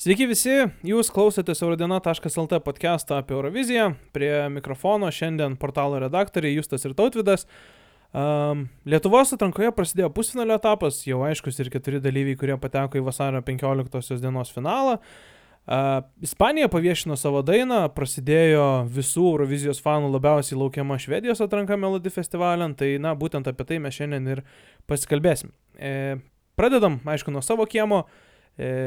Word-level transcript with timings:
Sveiki 0.00 0.24
visi, 0.24 0.54
jūs 0.88 1.10
klausotės 1.12 1.60
Eurodiena.lt 1.60 2.58
podcast'ą 2.64 3.18
apie 3.20 3.34
Euroviziją. 3.34 3.90
Prie 4.16 4.30
mikrofono 4.48 5.10
šiandien 5.12 5.58
portalo 5.60 5.98
redaktoriai 6.00 6.54
Justas 6.54 6.86
ir 6.88 6.94
Tautvidas. 6.96 7.44
Um, 8.16 8.62
Lietuvos 8.88 9.34
atrankoje 9.36 9.68
prasidėjo 9.76 10.08
pusfinalio 10.16 10.56
etapas, 10.56 11.02
jau 11.04 11.18
aiškus 11.26 11.60
ir 11.60 11.68
keturi 11.74 12.00
dalyviai, 12.00 12.38
kurie 12.40 12.56
pateko 12.62 12.96
į 12.96 13.02
vasario 13.10 13.42
15 13.44 14.16
dienos 14.24 14.54
finalą. 14.54 14.96
Uh, 15.68 16.00
Ispanija 16.24 16.70
paviešino 16.72 17.20
savo 17.20 17.44
dainą, 17.44 17.82
prasidėjo 17.92 18.70
visų 18.96 19.26
Eurovizijos 19.34 19.82
fanų 19.84 20.08
labiausiai 20.14 20.62
laukiama 20.62 20.96
Švedijos 20.96 21.44
atranka 21.44 21.76
Melody 21.76 22.14
festivaliam, 22.16 22.72
tai 22.72 22.94
na 23.04 23.12
būtent 23.12 23.52
apie 23.52 23.68
tai 23.68 23.82
mes 23.84 24.00
šiandien 24.00 24.32
ir 24.32 24.42
pasikalbėsim. 24.88 25.52
E, 25.76 26.16
pradedam, 26.56 27.02
aišku, 27.04 27.36
nuo 27.36 27.44
savo 27.44 27.68
kiemo. 27.68 28.06
Uh, 28.06 28.26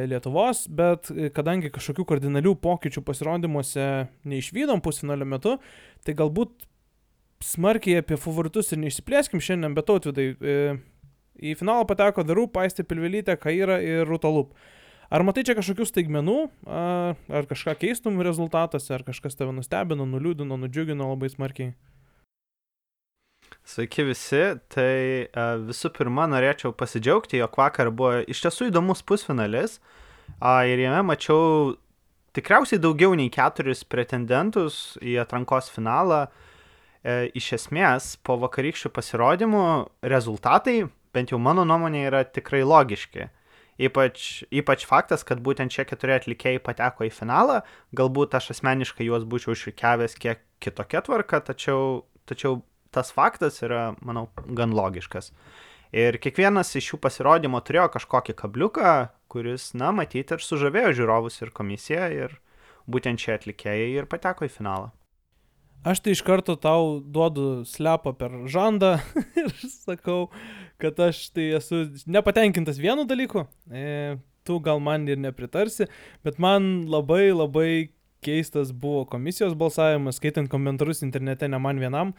Lietuvos, 0.10 0.68
bet 0.70 1.10
e, 1.10 1.30
kadangi 1.34 1.72
kažkokių 1.74 2.06
kardinalių 2.10 2.54
pokyčių 2.62 3.02
pasirodymuose 3.06 3.88
neišvydom 4.30 4.84
pusfinalio 4.86 5.26
metu, 5.30 5.56
tai 6.06 6.16
galbūt 6.20 6.68
smarkiai 7.44 8.04
apie 8.04 8.20
favoritus 8.20 8.72
ir 8.72 8.82
neišsiplėskim 8.84 9.42
šiandien, 9.44 9.74
bet 9.78 9.90
tautvidai. 9.90 10.28
E, 10.38 10.58
į 11.44 11.56
finalą 11.60 11.88
pateko 11.90 12.24
Darų, 12.28 12.46
Paistė 12.54 12.86
Pilvelytė, 12.88 13.36
Kaira 13.42 13.80
ir 13.84 14.06
Rutalup. 14.08 14.54
Ar 15.14 15.26
matai 15.26 15.44
čia 15.46 15.56
kažkokių 15.58 15.86
staigmenų, 15.86 16.38
ar 16.66 17.48
kažką 17.50 17.76
keistum 17.82 18.22
rezultatuose, 18.26 18.94
ar 18.96 19.04
kažkas 19.06 19.38
tave 19.38 19.54
nustebino, 19.54 20.08
nuliūdino, 20.10 20.58
nudžiugino 20.62 21.10
labai 21.12 21.30
smarkiai? 21.34 21.74
Sveiki 23.64 24.04
visi, 24.04 24.42
tai 24.74 25.28
uh, 25.30 25.56
visų 25.64 25.94
pirma 25.96 26.26
norėčiau 26.28 26.74
pasidžiaugti, 26.76 27.40
jog 27.40 27.56
vakar 27.62 27.94
buvo 27.96 28.20
iš 28.28 28.44
tiesų 28.44 28.68
įdomus 28.68 29.06
pusfinalis 29.08 29.78
ir 30.68 30.82
jame 30.84 31.00
mačiau 31.08 31.78
tikriausiai 32.36 32.82
daugiau 32.82 33.14
nei 33.16 33.32
keturis 33.32 33.86
pretendentus 33.88 34.98
į 35.02 35.20
atrankos 35.24 35.70
finalą. 35.72 36.26
E, 37.04 37.30
iš 37.36 37.52
esmės, 37.60 38.14
po 38.24 38.38
vakarykščių 38.42 38.92
pasirodymų 38.96 39.64
rezultatai, 40.08 40.86
bent 41.14 41.34
jau 41.34 41.40
mano 41.40 41.66
nuomonė, 41.68 42.06
yra 42.10 42.24
tikrai 42.24 42.64
logiški. 42.64 43.28
Ypač, 43.84 44.44
ypač 44.54 44.86
faktas, 44.88 45.26
kad 45.28 45.42
būtent 45.44 45.74
šie 45.74 45.86
keturi 45.90 46.16
atlikėjai 46.16 46.62
pateko 46.64 47.08
į 47.08 47.12
finalą, 47.14 47.62
galbūt 47.98 48.38
aš 48.38 48.54
asmeniškai 48.56 49.10
juos 49.10 49.26
būčiau 49.28 49.58
išrikiavęs 49.58 50.16
kiek 50.22 50.44
kitokia 50.64 51.02
tvarka, 51.06 51.42
tačiau, 51.44 52.06
tačiau 52.30 52.62
tas 52.94 53.12
faktas 53.14 53.62
yra, 53.66 53.92
manau, 54.06 54.28
gan 54.48 54.74
logiškas. 54.76 55.32
Ir 55.94 56.18
kiekvienas 56.18 56.74
iš 56.80 56.94
šių 56.94 57.00
pasirodymų 57.04 57.62
turėjo 57.66 57.92
kažkokį 57.94 58.34
kabliuką, 58.40 58.94
kuris, 59.30 59.72
na, 59.78 59.92
matyti 59.94 60.34
ir 60.34 60.42
sužavėjo 60.42 60.96
žiūrovus 61.02 61.42
ir 61.44 61.54
komisiją, 61.54 62.10
ir 62.14 62.36
būtent 62.90 63.22
šie 63.22 63.36
atlikėjai 63.38 63.94
ir 64.00 64.10
pateko 64.10 64.48
į 64.48 64.54
finalą. 64.54 64.92
Aš 65.84 66.00
tai 66.00 66.14
iš 66.16 66.22
karto 66.24 66.56
tau 66.56 67.02
duodu 67.04 67.66
slepą 67.68 68.14
per 68.16 68.36
žandą 68.48 68.96
ir 69.42 69.52
sakau, 69.68 70.30
kad 70.80 71.00
aš 71.04 71.26
tai 71.36 71.50
esu 71.60 71.90
nepatenkintas 72.08 72.80
vienu 72.80 73.04
dalyku. 73.06 73.44
E, 73.68 74.16
tu 74.48 74.62
gal 74.64 74.80
man 74.84 75.10
ir 75.12 75.20
nepritarsi, 75.20 75.90
bet 76.24 76.40
man 76.40 76.88
labai 76.88 77.34
labai 77.36 77.92
keistas 78.24 78.72
buvo 78.72 79.04
komisijos 79.12 79.58
balsavimas, 79.60 80.22
skaitant 80.22 80.48
komentarus 80.52 81.04
internete, 81.04 81.50
ne 81.52 81.60
man 81.60 81.82
vienam. 81.84 82.16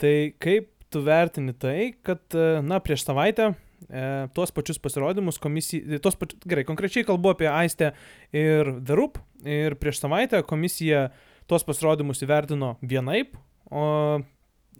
Tai 0.00 0.14
kaip 0.40 0.70
tu 0.90 1.02
vertini 1.04 1.52
tai, 1.52 1.92
kad, 2.02 2.22
e, 2.34 2.60
na, 2.66 2.80
prieš 2.82 3.04
savaitę 3.04 3.52
e, 3.52 4.04
tuos 4.34 4.50
pačius 4.54 4.80
pasirodymus 4.82 5.38
komisija, 5.42 6.00
tuos 6.02 6.16
pačius, 6.18 6.40
gerai, 6.48 6.64
konkrečiai 6.66 7.06
kalbu 7.06 7.34
apie 7.34 7.50
Aistę 7.50 7.92
ir 8.32 8.72
The 8.80 8.96
Rup, 8.98 9.20
ir 9.44 9.76
prieš 9.80 10.00
savaitę 10.02 10.42
komisija 10.48 11.10
tuos 11.50 11.66
pasirodymus 11.68 12.24
įvertino 12.24 12.74
vienaip, 12.80 13.36
o 13.70 13.84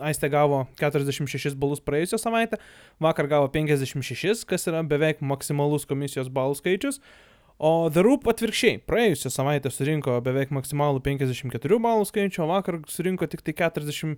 Aistė 0.00 0.30
gavo 0.32 0.64
46 0.80 1.54
balus 1.60 1.82
praėjusią 1.84 2.19
savaitę, 2.22 2.56
vakar 3.03 3.28
gavo 3.28 3.50
56, 3.53 4.47
kas 4.48 4.69
yra 4.70 4.80
beveik 4.86 5.20
maksimalus 5.20 5.84
komisijos 5.86 6.30
balų 6.32 6.56
skaičius, 6.56 7.03
o 7.60 7.91
The 7.92 8.03
Rup 8.06 8.25
atvirkščiai, 8.30 8.80
praėjusią 8.88 9.30
savaitę 9.36 9.70
surinko 9.70 10.16
beveik 10.25 10.54
maksimalų 10.56 11.04
54 11.04 11.82
balų 11.84 12.09
skaičių, 12.09 12.47
o 12.47 12.53
vakar 12.54 12.80
surinko 12.88 13.28
tik 13.28 13.44
tai 13.44 13.59
40. 13.69 14.16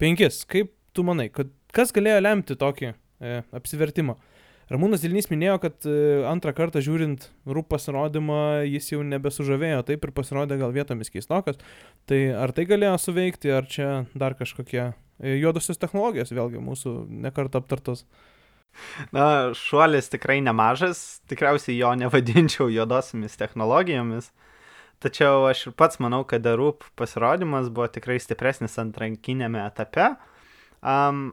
Penkis. 0.00 0.42
Kaip 0.48 0.72
tu 0.96 1.04
manai, 1.06 1.28
kad 1.32 1.50
kas 1.74 1.92
galėjo 1.94 2.20
lemti 2.22 2.56
tokį 2.58 2.92
e, 2.92 3.40
apsivertimą? 3.56 4.16
Ramūnas 4.72 5.02
Dilnys 5.02 5.28
minėjo, 5.28 5.58
kad 5.60 5.86
e, 5.88 5.94
antrą 6.30 6.54
kartą 6.56 6.80
žiūrint 6.84 7.26
rūp 7.44 7.68
pasirodymą 7.74 8.62
jis 8.64 8.92
jau 8.94 9.02
nebesužavėjo, 9.04 9.82
taip 9.88 10.06
ir 10.06 10.12
pasirodė 10.16 10.56
gal 10.60 10.72
vietomis 10.72 11.12
keistokas. 11.12 11.58
Tai 12.08 12.20
ar 12.40 12.54
tai 12.56 12.64
galėjo 12.70 12.94
suveikti, 13.02 13.52
ar 13.52 13.68
čia 13.68 13.88
dar 14.16 14.36
kažkokie 14.38 14.84
e, 14.86 15.34
juodosios 15.42 15.80
technologijos 15.82 16.32
vėlgi 16.32 16.62
mūsų 16.62 16.94
nekart 17.26 17.58
aptartos? 17.58 18.06
Na, 19.12 19.52
šuolis 19.56 20.08
tikrai 20.12 20.38
nemažas, 20.40 21.20
tikriausiai 21.28 21.76
jo 21.76 21.92
nevadinčiau 22.00 22.70
juodosiamis 22.72 23.36
technologijomis. 23.40 24.30
Tačiau 25.02 25.48
aš 25.48 25.66
ir 25.66 25.74
pats 25.74 25.98
manau, 25.98 26.22
kad 26.28 26.46
Roop 26.46 26.84
pasirodymas 26.98 27.72
buvo 27.74 27.88
tikrai 27.90 28.20
stipresnis 28.22 28.78
antrankinėme 28.78 29.58
etape. 29.64 30.12
Um, 30.78 31.32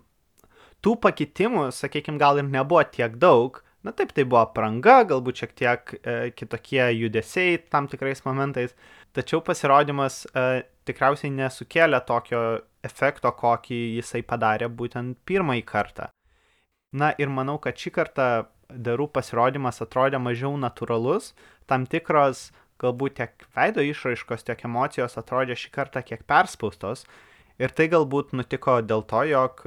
tų 0.82 0.96
pakitimų, 1.04 1.68
sakykime, 1.76 2.18
gal 2.22 2.42
ir 2.42 2.48
nebuvo 2.50 2.82
tiek 2.90 3.18
daug. 3.22 3.62
Na 3.86 3.94
taip, 3.96 4.12
tai 4.12 4.26
buvo 4.28 4.42
pranga, 4.52 5.04
galbūt 5.08 5.40
šiek 5.40 5.54
tiek 5.56 5.92
e, 6.02 6.16
kitokie 6.36 6.82
judesiai 6.98 7.62
tam 7.72 7.86
tikrais 7.88 8.26
momentais. 8.26 8.74
Tačiau 9.16 9.40
pasirodymas 9.46 10.26
e, 10.34 10.66
tikriausiai 10.90 11.32
nesukėlė 11.32 12.02
tokio 12.10 12.42
efekto, 12.84 13.32
kokį 13.40 13.80
jisai 14.00 14.20
padarė 14.28 14.68
būtent 14.68 15.22
pirmąjį 15.30 15.64
kartą. 15.70 16.10
Na 16.92 17.14
ir 17.22 17.32
manau, 17.32 17.56
kad 17.64 17.80
šį 17.80 17.94
kartą 17.96 18.28
darų 18.70 19.08
pasirodymas 19.16 19.80
atrodė 19.86 20.20
mažiau 20.22 20.52
natūralus, 20.60 21.32
tam 21.70 21.88
tikros 21.88 22.50
galbūt 22.80 23.18
tiek 23.20 23.46
veido 23.56 23.84
išraiškos, 23.86 24.46
tiek 24.48 24.64
emocijos 24.68 25.18
atrodė 25.20 25.58
šį 25.60 25.74
kartą 25.76 26.04
kiek 26.06 26.26
perspaustos. 26.30 27.06
Ir 27.60 27.74
tai 27.76 27.90
galbūt 27.92 28.32
nutiko 28.38 28.80
dėl 28.82 29.04
to, 29.08 29.24
jog 29.28 29.64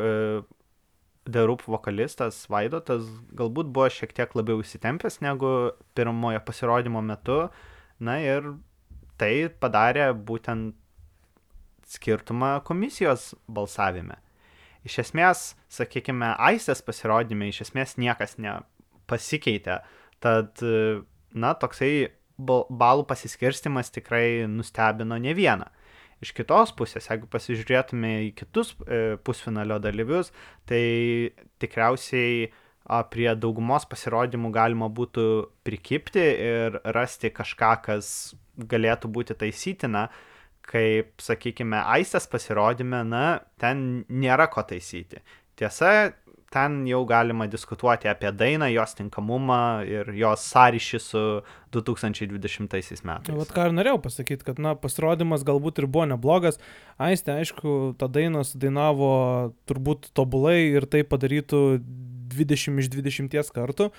Roop 1.31 1.63
vokalistas 1.71 2.49
Vaidotas 2.51 3.07
galbūt 3.39 3.71
buvo 3.71 3.87
šiek 3.93 4.15
tiek 4.17 4.33
labiau 4.35 4.63
įsitempęs 4.65 5.21
negu 5.23 5.71
pirmojo 5.95 6.41
pasirodymo 6.43 7.03
metu. 7.05 7.47
Na 8.03 8.19
ir 8.19 8.55
tai 9.21 9.47
padarė 9.63 10.11
būtent 10.17 10.75
skirtumą 11.87 12.57
komisijos 12.67 13.35
balsavime. 13.47 14.17
Iš 14.83 14.99
esmės, 15.05 15.43
sakykime, 15.71 16.33
Aistės 16.43 16.83
pasirodymė 16.83 17.53
iš 17.53 17.69
esmės 17.69 17.95
niekas 18.03 18.35
nepasikeitė. 18.43 19.79
Tad, 20.23 20.59
na, 21.35 21.53
toksai 21.55 22.11
balų 22.47 23.07
pasiskirstimas 23.09 23.93
tikrai 23.95 24.49
nustebino 24.51 25.19
ne 25.21 25.35
vieną. 25.37 25.69
Iš 26.23 26.31
kitos 26.37 26.71
pusės, 26.79 27.09
jeigu 27.11 27.27
pasižiūrėtume 27.31 28.13
į 28.29 28.35
kitus 28.39 28.77
e, 28.87 29.17
pusfinalio 29.27 29.81
dalyvius, 29.83 30.31
tai 30.71 30.85
tikriausiai 31.63 32.53
prie 33.11 33.31
daugumos 33.39 33.87
pasirodymų 33.91 34.51
galima 34.55 34.89
būtų 34.91 35.25
prikipti 35.67 36.23
ir 36.23 36.79
rasti 36.95 37.31
kažką, 37.35 37.73
kas 37.87 38.07
galėtų 38.59 39.11
būti 39.11 39.37
taisytina, 39.39 40.09
kaip, 40.67 41.15
sakykime, 41.23 41.81
Aistės 41.97 42.29
pasirodymė, 42.31 43.03
na, 43.09 43.25
ten 43.59 44.05
nėra 44.09 44.47
ko 44.53 44.63
taisyti. 44.67 45.23
Tiesa, 45.59 46.13
ten 46.53 46.83
jau 46.89 47.03
galima 47.09 47.47
diskutuoti 47.51 48.11
apie 48.11 48.31
dainą, 48.37 48.69
jos 48.73 48.95
tinkamumą 48.99 49.61
ir 49.89 50.13
jos 50.17 50.45
sąryšį 50.53 51.01
su 51.03 51.25
2020 51.73 53.05
metais. 53.09 53.37
Vat 53.39 53.53
ką 53.57 53.69
ir 53.71 53.77
norėjau 53.77 54.01
pasakyti, 54.05 54.47
kad, 54.47 54.61
na, 54.63 54.75
pasirodymas 54.79 55.47
galbūt 55.49 55.83
ir 55.83 55.89
buvo 55.89 56.07
neblogas. 56.13 56.61
Aistė, 57.01 57.39
aišku, 57.43 57.95
tą 58.01 58.11
dainą 58.13 58.45
sudainavo 58.47 59.13
turbūt 59.71 60.13
tobulai 60.17 60.59
ir 60.75 60.89
tai 60.91 61.05
padarytų 61.09 61.63
20 62.37 62.83
iš 62.85 62.93
20 62.93 63.55
kartų. 63.57 63.93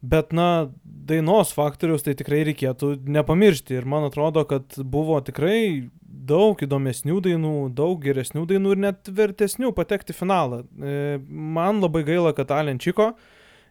Bet, 0.00 0.32
na, 0.32 0.70
dainos 0.84 1.50
faktoriaus 1.52 2.06
tai 2.06 2.14
tikrai 2.16 2.40
reikėtų 2.48 2.94
nepamiršti. 3.04 3.76
Ir 3.76 3.88
man 3.88 4.06
atrodo, 4.08 4.46
kad 4.48 4.78
buvo 4.80 5.18
tikrai 5.24 5.90
daug 6.30 6.60
įdomesnių 6.64 7.18
dainų, 7.26 7.54
daug 7.76 8.00
geresnių 8.02 8.46
dainų 8.48 8.72
ir 8.74 8.80
net 8.86 9.10
vertesnių 9.12 9.74
patekti 9.76 10.16
finalą. 10.16 10.62
E, 10.64 11.18
man 11.28 11.82
labai 11.84 12.04
gaila, 12.08 12.32
kad 12.36 12.52
Alenčiko 12.54 13.12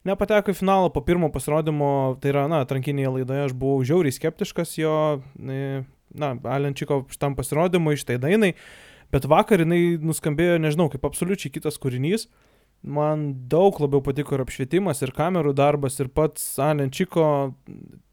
nepateko 0.07 0.53
į 0.53 0.59
finalą 0.59 0.91
po 0.93 1.01
pirmo 1.05 1.31
pasirodymo, 1.33 2.19
tai 2.21 2.33
yra, 2.33 2.45
na, 2.51 2.61
atrankinėje 2.65 3.15
laidoje 3.17 3.47
aš 3.47 3.55
buvau 3.57 3.81
žiauriai 3.87 4.15
skeptiškas 4.15 4.77
jo, 4.79 4.93
e, 5.41 5.81
na, 6.15 6.33
Alenčiko 6.57 7.03
šitam 7.11 7.35
pasirodymui, 7.39 7.97
šitai 7.99 8.19
dainai, 8.21 8.53
bet 9.13 9.25
vakar 9.29 9.65
jinai 9.65 9.97
nuskambėjo, 10.01 10.61
nežinau, 10.61 10.89
kaip 10.93 11.09
absoliučiai 11.09 11.57
kitas 11.57 11.81
kūrinys. 11.81 12.29
Man 12.83 13.33
daug 13.51 13.79
labiau 13.81 14.01
patiko 14.03 14.37
ir 14.37 14.43
apšvietimas, 14.45 15.01
ir 15.03 15.13
kamerų 15.15 15.53
darbas, 15.57 15.99
ir 15.99 16.11
pats 16.13 16.43
Alenčiko 16.63 17.25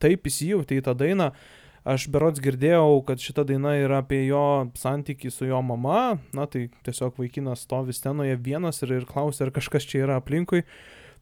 taip 0.03 0.27
įsijauti 0.27 0.81
į 0.81 0.87
tą 0.87 0.97
dainą. 0.99 1.31
Aš 1.87 2.09
berots 2.11 2.43
girdėjau, 2.43 2.99
kad 3.07 3.23
šita 3.23 3.45
daina 3.47 3.77
yra 3.79 4.01
apie 4.03 4.25
jo 4.27 4.67
santykių 4.75 5.31
su 5.31 5.47
jo 5.47 5.61
mama, 5.63 6.17
na 6.35 6.49
tai 6.51 6.65
tiesiog 6.87 7.21
vaikinas 7.21 7.63
stovi 7.63 7.95
scenoje 7.95 8.35
vienas 8.43 8.83
ir, 8.83 8.97
ir 8.97 9.07
klausia, 9.07 9.45
ar 9.47 9.53
kažkas 9.55 9.87
čia 9.87 10.03
yra 10.03 10.17
aplinkui. 10.19 10.65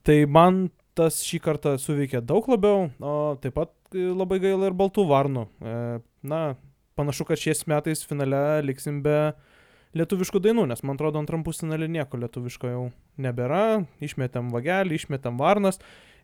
Tai 0.09 0.17
man 0.25 0.71
tas 0.97 1.21
šį 1.27 1.43
kartą 1.45 1.75
suveikė 1.81 2.23
daug 2.25 2.49
labiau, 2.49 2.89
o 2.97 3.35
taip 3.43 3.59
pat 3.59 3.75
labai 3.93 4.41
gaila 4.41 4.71
ir 4.71 4.79
baltų 4.79 5.05
varnų. 5.11 5.45
E, 5.61 5.77
na, 6.33 6.41
panašu, 6.97 7.27
kad 7.29 7.41
šiais 7.41 7.67
metais 7.69 8.05
finale 8.07 8.63
liksim 8.65 9.03
be 9.05 9.35
lietuviškų 9.99 10.41
dainų, 10.43 10.67
nes 10.71 10.83
man 10.87 10.99
atrodo 10.99 11.21
antram 11.23 11.45
pusfinalį 11.47 11.89
nieko 11.99 12.19
lietuviško 12.19 12.71
jau 12.71 12.85
nebėra, 13.21 13.85
išmetėm 14.05 14.51
vagelį, 14.55 14.99
išmetėm 14.99 15.39
varnas 15.41 15.81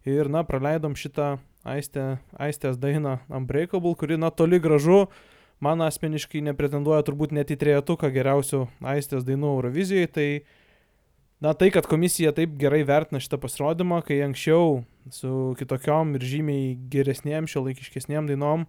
ir, 0.08 0.30
na, 0.32 0.42
praleidom 0.46 0.96
šitą 0.98 1.36
aistę, 1.68 2.18
aistės 2.40 2.80
dainą 2.80 3.18
Unbreakable, 3.28 3.94
kuri, 3.98 4.18
na, 4.20 4.32
toli 4.34 4.60
gražu, 4.62 5.04
man 5.62 5.84
asmeniškai 5.84 6.42
nepretenduoja 6.48 7.04
turbūt 7.06 7.34
net 7.36 7.52
į 7.52 7.60
trejetuką 7.60 8.10
geriausių 8.14 8.64
aistės 8.94 9.26
dainų 9.28 9.54
Eurovizijai, 9.58 10.10
tai, 10.10 10.28
na, 11.44 11.54
tai, 11.54 11.70
kad 11.74 11.88
komisija 11.90 12.34
taip 12.36 12.56
gerai 12.60 12.82
vertina 12.88 13.22
šitą 13.22 13.38
pasirodymą, 13.44 14.02
kai 14.08 14.22
anksčiau 14.26 14.82
su 15.14 15.54
kitokiom 15.60 16.16
ir 16.18 16.28
žymiai 16.34 16.76
geresnėm, 16.92 17.48
šio 17.50 17.64
laikiškesnėm 17.68 18.30
dainom 18.30 18.66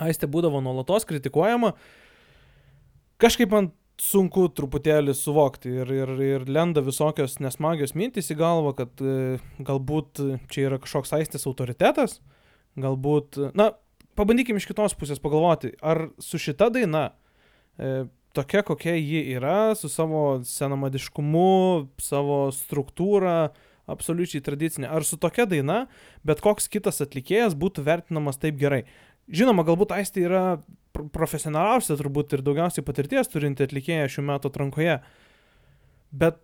aistė 0.00 0.28
būdavo 0.30 0.62
nuolatos 0.64 1.04
kritikuojama, 1.08 1.74
kažkaip 3.20 3.50
man 3.52 3.72
sunku 4.00 4.46
truputėlį 4.56 5.14
suvokti 5.16 5.72
ir, 5.82 5.92
ir, 5.92 6.12
ir 6.24 6.46
lenda 6.50 6.82
visokios 6.84 7.38
nesmagios 7.42 7.94
mintys 7.98 8.32
į 8.32 8.38
galvą, 8.40 8.74
kad 8.78 9.02
e, 9.04 9.38
galbūt 9.62 10.22
čia 10.52 10.68
yra 10.70 10.80
kažkoks 10.82 11.14
aistės 11.18 11.46
autoritetas, 11.50 12.20
galbūt, 12.80 13.38
na, 13.58 13.72
pabandykim 14.18 14.58
iš 14.58 14.68
kitos 14.70 14.96
pusės 14.98 15.22
pagalvoti, 15.22 15.74
ar 15.82 16.08
su 16.22 16.40
šita 16.40 16.70
daina, 16.74 17.10
e, 17.78 18.06
tokia 18.36 18.64
kokia 18.66 18.96
ji 18.96 19.26
yra, 19.36 19.74
su 19.78 19.90
savo 19.92 20.40
senamadiškumu, 20.46 21.92
savo 22.00 22.46
struktūra, 22.56 23.52
absoliučiai 23.90 24.42
tradicinė, 24.44 24.88
ar 24.88 25.04
su 25.04 25.18
tokia 25.20 25.46
daina, 25.48 25.86
bet 26.26 26.42
koks 26.44 26.70
kitas 26.72 27.02
atlikėjas 27.04 27.56
būtų 27.58 27.84
vertinamas 27.86 28.40
taip 28.40 28.60
gerai. 28.60 28.84
Žinoma, 29.30 29.64
galbūt 29.66 29.94
Aistė 29.94 30.26
yra 30.26 30.44
profesionaliausia 30.92 31.96
turbūt 31.98 32.34
ir 32.36 32.42
daugiausiai 32.44 32.84
patirties 32.84 33.30
turinti 33.32 33.64
atlikėja 33.64 34.10
šių 34.12 34.24
metų 34.28 34.50
atrankoje. 34.50 34.96
Bet 36.12 36.40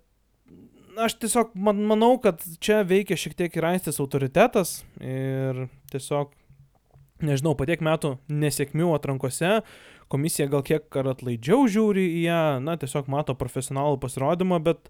aš 0.99 1.19
tiesiog 1.23 1.53
man, 1.59 1.83
manau, 1.91 2.15
kad 2.23 2.43
čia 2.63 2.81
veikia 2.87 3.19
šiek 3.19 3.37
tiek 3.39 3.59
ir 3.59 3.67
Aistės 3.69 4.01
autoritetas 4.03 4.81
ir 5.03 5.67
tiesiog, 5.93 6.33
nežinau, 7.25 7.55
patiek 7.59 7.83
metų 7.85 8.17
nesėkmių 8.31 8.93
atrankose, 8.97 9.59
komisija 10.13 10.49
gal 10.51 10.65
kiek 10.67 10.87
ar 10.99 11.13
atlaidžiau 11.13 11.69
žiūri 11.71 12.07
į 12.19 12.25
ją, 12.29 12.43
na, 12.65 12.79
tiesiog 12.81 13.11
mato 13.13 13.37
profesionalų 13.39 14.01
pasirodymą, 14.03 14.63
bet, 14.65 14.89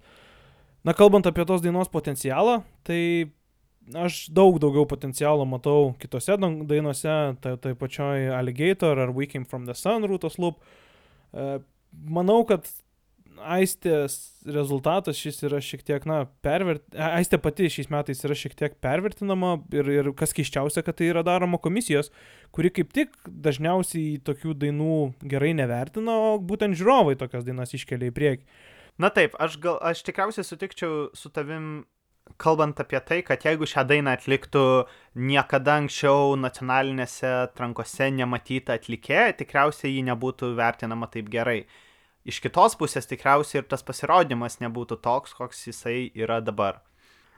na, 0.87 0.94
kalbant 0.96 1.26
apie 1.29 1.46
tos 1.49 1.64
dainos 1.64 1.90
potencialą, 1.93 2.61
tai 2.87 3.00
aš 3.96 4.26
daug 4.35 4.58
daugiau 4.62 4.87
potencialo 4.88 5.46
matau 5.49 5.94
kitose 6.00 6.37
dainuose, 6.40 7.14
tai, 7.43 7.55
tai 7.62 7.75
pačioj 7.79 8.35
Alligator 8.37 8.99
ar 8.99 9.14
We 9.14 9.29
Came 9.31 9.49
From 9.49 9.69
The 9.69 9.76
Sun 9.79 10.06
rūtos 10.08 10.38
loop. 10.43 10.61
E, 11.32 11.58
manau, 12.08 12.43
kad 12.49 12.69
Aistės 13.38 14.17
rezultatas 14.50 15.19
šis 15.20 15.37
yra 15.46 15.61
šiek 15.62 15.85
tiek, 15.87 16.06
na, 16.11 16.25
pervert... 16.43 16.82
Aistė 16.90 17.38
pati 17.38 17.69
šiais 17.70 17.87
metais 17.93 18.25
yra 18.26 18.35
šiek 18.35 18.56
tiek 18.58 18.75
pervertinama 18.82 19.52
ir, 19.70 19.90
ir 19.94 20.11
kas 20.19 20.35
keiščiausia, 20.35 20.82
kad 20.82 20.99
tai 20.99 21.12
yra 21.12 21.23
daroma 21.26 21.61
komisijos, 21.62 22.11
kuri 22.55 22.73
kaip 22.75 22.90
tik 22.96 23.14
dažniausiai 23.29 24.19
tokių 24.26 24.56
dainų 24.64 24.96
gerai 25.31 25.52
nevertina, 25.55 26.17
o 26.19 26.32
būtent 26.43 26.79
žiūrovai 26.81 27.14
tokias 27.20 27.46
dainas 27.46 27.76
iškelia 27.79 28.11
į 28.11 28.17
priekį. 28.19 28.58
Na 28.99 29.12
taip, 29.14 29.38
aš, 29.38 29.61
gal, 29.62 29.79
aš 29.87 30.02
tikriausiai 30.08 30.46
sutikčiau 30.46 31.06
su 31.14 31.31
tavim 31.31 31.87
kalbant 32.36 32.80
apie 32.82 33.00
tai, 33.06 33.20
kad 33.26 33.44
jeigu 33.46 33.66
šią 33.69 33.84
dainą 33.88 34.14
atliktų 34.16 34.64
niekada 35.19 35.78
anksčiau 35.82 36.34
nacionalinėse 36.40 37.30
atrankose 37.48 38.10
nematyta 38.14 38.76
atlikėja, 38.78 39.36
tikriausiai 39.38 39.94
ji 39.96 40.02
nebūtų 40.10 40.52
vertinama 40.58 41.08
taip 41.12 41.30
gerai. 41.32 41.62
Iš 42.28 42.42
kitos 42.44 42.76
pusės 42.76 43.08
tikriausiai 43.08 43.62
ir 43.62 43.70
tas 43.70 43.86
pasirodymas 43.86 44.60
nebūtų 44.60 45.00
toks, 45.00 45.32
koks 45.38 45.66
jisai 45.70 46.10
yra 46.14 46.42
dabar. 46.44 46.82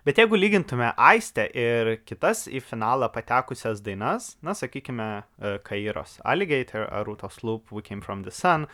Bet 0.04 0.16
jeigu 0.16 0.38
lygintume 0.38 0.94
Aistę 0.96 1.44
ir 1.52 1.98
kitas 2.08 2.46
į 2.48 2.62
finalą 2.64 3.10
patekusias 3.12 3.82
dainas, 3.84 4.32
na, 4.40 4.54
sakykime, 4.56 5.08
e, 5.20 5.58
Kairos 5.60 6.16
Alligator 6.25 6.87
ar 6.88 7.04
Rūtos 7.04 7.42
Loop, 7.44 7.69
We 7.70 7.84
Came 7.84 8.00
From 8.00 8.25
The 8.25 8.32
Sun, 8.32 8.64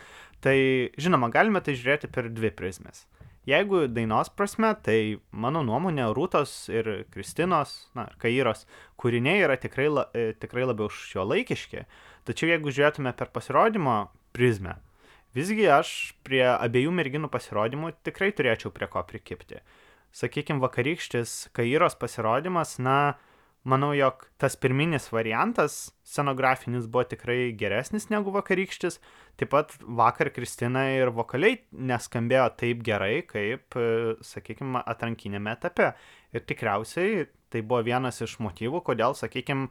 tai 0.40 0.56
žinoma, 0.94 1.32
galime 1.34 1.60
tai 1.66 1.74
žiūrėti 1.74 2.12
per 2.14 2.30
dvi 2.30 2.52
prizmes. 2.54 3.08
Jeigu 3.46 3.84
dainos 3.86 4.26
prasme, 4.34 4.72
tai 4.82 5.20
mano 5.30 5.60
nuomonė, 5.62 6.08
Rūtos 6.16 6.54
ir 6.72 6.88
Kristinos, 7.14 7.76
na, 7.94 8.08
Kairos 8.18 8.64
kūriniai 8.98 9.44
yra 9.44 9.54
tikrai, 9.62 9.86
la, 9.86 10.08
e, 10.10 10.32
tikrai 10.34 10.64
labiau 10.66 10.90
šio 10.90 11.22
laikiški. 11.22 11.84
Tačiau 12.26 12.50
jeigu 12.50 12.74
žiūrėtume 12.74 13.12
per 13.14 13.30
pasirodymo 13.30 13.94
prizmę, 14.34 14.74
visgi 15.38 15.68
aš 15.70 15.92
prie 16.26 16.42
abiejų 16.48 16.90
merginų 16.98 17.30
pasirodymų 17.30 17.92
tikrai 18.08 18.32
turėčiau 18.34 18.74
prie 18.74 18.90
ko 18.90 19.04
prikipti. 19.06 19.62
Sakykime, 20.10 20.58
vakarykštis 20.66 21.52
Kairos 21.54 21.94
pasirodymas, 22.02 22.80
na, 22.82 23.14
manau, 23.62 23.92
jog 23.94 24.26
tas 24.42 24.58
pirminis 24.58 25.06
variantas 25.14 25.92
scenografinis 26.02 26.90
buvo 26.90 27.06
tikrai 27.14 27.52
geresnis 27.54 28.10
negu 28.10 28.34
vakarykštis. 28.34 28.98
Taip 29.36 29.50
pat 29.52 29.74
vakar 29.84 30.30
Kristina 30.32 30.86
ir 30.96 31.10
vokaliai 31.12 31.58
neskambėjo 31.76 32.46
taip 32.56 32.84
gerai, 32.86 33.20
kaip, 33.28 33.76
sakykime, 34.24 34.80
atrankinėme 34.80 35.52
etape. 35.52 35.90
Ir 36.32 36.46
tikriausiai 36.48 37.26
tai 37.52 37.60
buvo 37.60 37.82
vienas 37.84 38.22
iš 38.24 38.38
motyvų, 38.42 38.80
kodėl, 38.86 39.16
sakykime, 39.18 39.68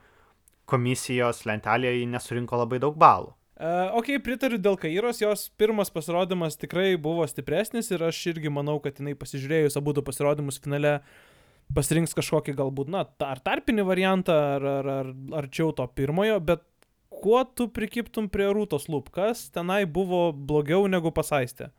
komisijos 0.70 1.44
lentelėje 1.50 2.06
nesurinko 2.10 2.62
labai 2.62 2.80
daug 2.84 2.98
balų. 2.98 3.34
Uh, 3.56 3.94
ok, 3.96 4.18
pritariu 4.20 4.58
dėl 4.60 4.76
Kairos, 4.76 5.22
jos 5.22 5.46
pirmas 5.56 5.88
pasirodymas 5.94 6.58
tikrai 6.60 6.98
buvo 7.00 7.24
stipresnis 7.30 7.88
ir 7.88 8.02
aš 8.04 8.18
irgi 8.34 8.52
manau, 8.52 8.82
kad 8.84 9.00
jinai 9.00 9.14
pasižiūrėjus 9.16 9.78
abu 9.80 9.94
pasirodymus 10.04 10.60
finale 10.60 10.98
pasirinks 11.74 12.12
kažkokį 12.18 12.54
galbūt, 12.60 12.92
na, 12.92 13.06
ar 13.24 13.40
tarpinį 13.46 13.86
variantą, 13.88 14.36
ar, 14.58 14.68
ar, 14.82 14.90
ar 14.92 15.14
arčiau 15.40 15.72
to 15.78 15.88
pirmojo, 15.96 16.42
bet 16.44 16.66
kuo 17.26 17.42
tu 17.58 17.66
prikiptum 17.74 18.28
prie 18.30 18.52
rūtos 18.54 18.86
lūp, 18.92 19.10
kas 19.16 19.48
tenai 19.56 19.82
buvo 19.90 20.28
blogiau 20.30 20.86
negu 20.92 21.10
pasaistė? 21.16 21.72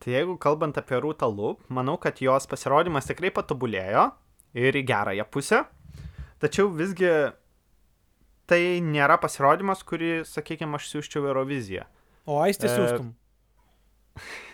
Tai 0.00 0.14
jeigu 0.14 0.38
kalbant 0.40 0.78
apie 0.80 1.02
rūtą 1.04 1.28
lūp, 1.28 1.66
manau, 1.74 1.98
kad 2.00 2.22
jos 2.22 2.48
pasirodymas 2.48 3.10
tikrai 3.10 3.34
patobulėjo 3.34 4.08
ir 4.56 4.78
į 4.78 4.86
gerąją 4.88 5.28
pusę, 5.28 5.66
tačiau 6.40 6.72
visgi 6.72 7.12
tai 8.48 8.62
nėra 8.80 9.18
pasirodymas, 9.20 9.84
kurį, 9.84 10.22
sakykime, 10.24 10.80
aš 10.80 10.94
siūščiau 10.94 11.28
Euroviziją. 11.28 11.84
O 12.24 12.40
aistė 12.40 12.72
siūstum? 12.72 13.12
E... 14.16 14.24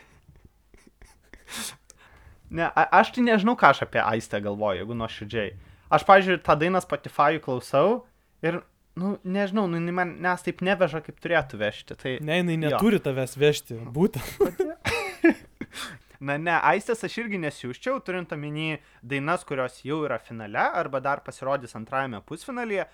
Ne, 2.55 2.69
a, 2.69 2.85
aš 3.01 3.11
tai 3.17 3.25
nežinau, 3.27 3.57
ką 3.59 3.73
aš 3.73 3.81
apie 3.83 3.99
Aistę 3.99 4.39
galvoju, 4.45 4.83
jeigu 4.83 4.95
nuoširdžiai. 4.95 5.55
Aš, 5.95 6.05
pažiūrėjau, 6.07 6.43
tą 6.47 6.55
dainą 6.61 6.81
Spotify 6.85 7.41
klausau 7.43 8.05
ir, 8.47 8.61
nu, 9.01 9.17
nežinau, 9.25 9.67
nu, 9.71 9.81
man 9.93 10.17
nes 10.23 10.45
taip 10.47 10.63
neveža, 10.65 11.03
kaip 11.05 11.19
turėtų 11.23 11.61
vežti. 11.61 11.99
Tai, 11.99 12.17
ne, 12.25 12.41
jinai 12.41 12.59
neturi 12.67 13.01
jo. 13.01 13.07
tavęs 13.09 13.37
vežti, 13.41 13.79
būtent. 13.95 14.29
Na, 16.25 16.39
ne, 16.41 16.55
Aistės 16.65 17.03
aš 17.05 17.19
irgi 17.25 17.37
nesiūščiau, 17.43 17.99
turint 18.07 18.31
omeny 18.33 18.79
dainas, 19.05 19.43
kurios 19.45 19.81
jau 19.85 20.05
yra 20.07 20.17
finale 20.23 20.63
arba 20.63 21.03
dar 21.05 21.21
pasirodys 21.27 21.75
antrajame 21.77 22.23
pusfinalyje. 22.25 22.87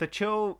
Tačiau 0.00 0.56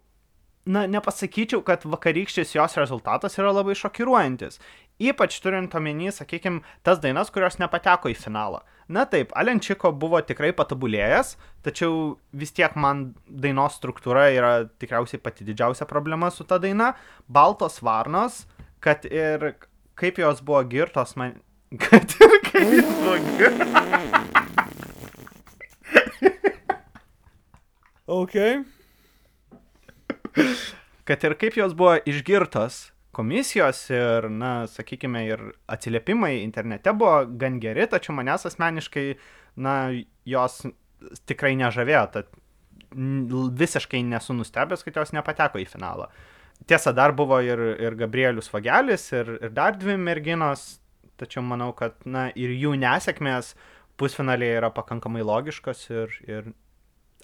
na, 0.66 0.84
nepasakyčiau, 0.90 1.64
kad 1.66 1.86
vakarykštis 1.88 2.54
jos 2.54 2.78
rezultatas 2.78 3.38
yra 3.40 3.50
labai 3.54 3.74
šokiruojantis. 3.78 4.60
Ypač 5.02 5.40
turint 5.44 5.74
omeny, 5.76 6.12
sakykime, 6.14 6.62
tas 6.86 7.00
dainas, 7.02 7.32
kurios 7.34 7.58
nepateko 7.62 8.12
į 8.12 8.16
finalą. 8.18 8.62
Na 8.88 9.02
taip, 9.10 9.32
Alenčiko 9.34 9.90
buvo 9.90 10.20
tikrai 10.22 10.52
patobulėjęs, 10.54 11.32
tačiau 11.66 12.16
vis 12.30 12.54
tiek 12.54 12.76
man 12.78 13.14
dainos 13.26 13.74
struktūra 13.80 14.28
yra 14.30 14.52
tikriausiai 14.78 15.18
pati 15.22 15.46
didžiausia 15.48 15.88
problema 15.90 16.30
su 16.30 16.46
ta 16.46 16.58
daina. 16.62 16.92
Baltos 17.26 17.82
varnos, 17.82 18.44
kad 18.80 19.04
ir 19.10 19.56
kaip 19.98 20.22
jos 20.22 20.40
buvo 20.46 20.62
girtos 20.70 21.16
man... 21.18 21.40
Kad 21.82 22.12
ir 22.22 22.30
kaip 22.46 22.70
jos 22.70 22.94
buvo 23.02 23.16
girtos. 23.36 23.74
okay 28.06 28.62
kad 31.08 31.24
ir 31.24 31.34
kaip 31.40 31.56
jos 31.58 31.74
buvo 31.74 31.96
išgirtos 32.06 32.92
komisijos 33.16 33.80
ir, 33.90 34.28
na, 34.30 34.52
sakykime, 34.70 35.22
ir 35.26 35.44
atsiliepimai 35.72 36.34
internete 36.42 36.92
buvo 36.96 37.22
gan 37.40 37.60
geri, 37.62 37.86
tačiau 37.90 38.16
manęs 38.18 38.46
asmeniškai, 38.50 39.06
na, 39.64 39.76
jos 40.28 40.60
tikrai 41.28 41.54
nežavėjo, 41.58 42.02
tad 42.14 42.32
visiškai 43.60 44.02
nesu 44.06 44.36
nustebęs, 44.36 44.84
kad 44.84 45.00
jos 45.00 45.14
nepateko 45.16 45.60
į 45.60 45.68
finalą. 45.68 46.10
Tiesa, 46.68 46.92
dar 46.96 47.12
buvo 47.16 47.38
ir, 47.44 47.60
ir 47.82 47.96
Gabrielius 47.98 48.48
Vagelis, 48.52 49.10
ir, 49.12 49.34
ir 49.44 49.52
dar 49.56 49.76
dvi 49.76 49.98
merginos, 50.00 50.78
tačiau 51.20 51.44
manau, 51.44 51.72
kad, 51.76 51.98
na, 52.08 52.28
ir 52.36 52.54
jų 52.56 52.76
nesėkmės 52.80 53.54
pusfinaliai 54.00 54.58
yra 54.60 54.70
pakankamai 54.72 55.24
logiškos 55.24 55.84
ir, 55.92 56.16
ir 56.28 56.52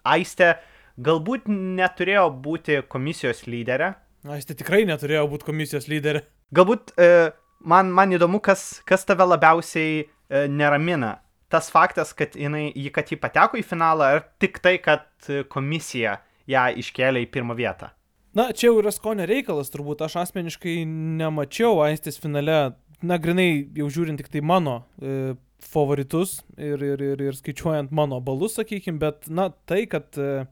Aistė 0.03 0.57
galbūt 0.99 1.45
neturėjo 1.47 2.25
būti 2.43 2.81
komisijos 2.91 3.45
lyderė, 3.47 3.93
Na, 4.23 4.37
jis 4.39 4.47
tai 4.49 4.57
tikrai 4.59 4.85
neturėjo 4.87 5.25
būti 5.33 5.49
komisijos 5.49 5.89
lyderė. 5.91 6.23
Galbūt 6.55 6.95
e, 6.95 7.33
man, 7.67 7.91
man 7.95 8.15
įdomu, 8.15 8.39
kas, 8.45 8.83
kas 8.87 9.07
tave 9.09 9.27
labiausiai 9.27 10.03
e, 10.03 10.45
neramina. 10.51 11.17
Tas 11.53 11.69
faktas, 11.73 12.15
kad, 12.17 12.37
jinai, 12.39 12.71
kad 12.95 13.11
jį 13.13 13.19
pateko 13.21 13.59
į 13.61 13.65
finalą, 13.67 14.13
ar 14.17 14.23
tik 14.41 14.63
tai, 14.65 14.79
kad 14.81 15.05
komisija 15.53 16.21
ją 16.49 16.69
iškėlė 16.81 17.27
į 17.27 17.29
pirmą 17.35 17.57
vietą? 17.59 17.91
Na, 18.33 18.49
čia 18.57 18.71
jau 18.71 18.79
yra 18.81 18.89
skonio 18.95 19.27
reikalas, 19.29 19.69
turbūt 19.73 20.07
aš 20.07 20.17
asmeniškai 20.23 20.79
nemačiau 21.19 21.83
Aistės 21.85 22.17
finale, 22.21 22.73
na, 23.05 23.19
grinai 23.21 23.67
jau 23.77 23.91
žiūrint 23.93 24.23
tik 24.23 24.31
tai 24.33 24.41
mano 24.41 24.79
e, 24.97 25.35
favoritus 25.61 26.39
ir, 26.57 26.81
ir, 26.81 27.03
ir, 27.13 27.27
ir 27.29 27.37
skaičiuojant 27.37 27.93
mano 27.93 28.23
balus, 28.25 28.57
sakykime, 28.57 28.97
bet, 29.03 29.29
na, 29.29 29.51
tai, 29.69 29.83
kad 29.91 30.17
e, 30.17 30.47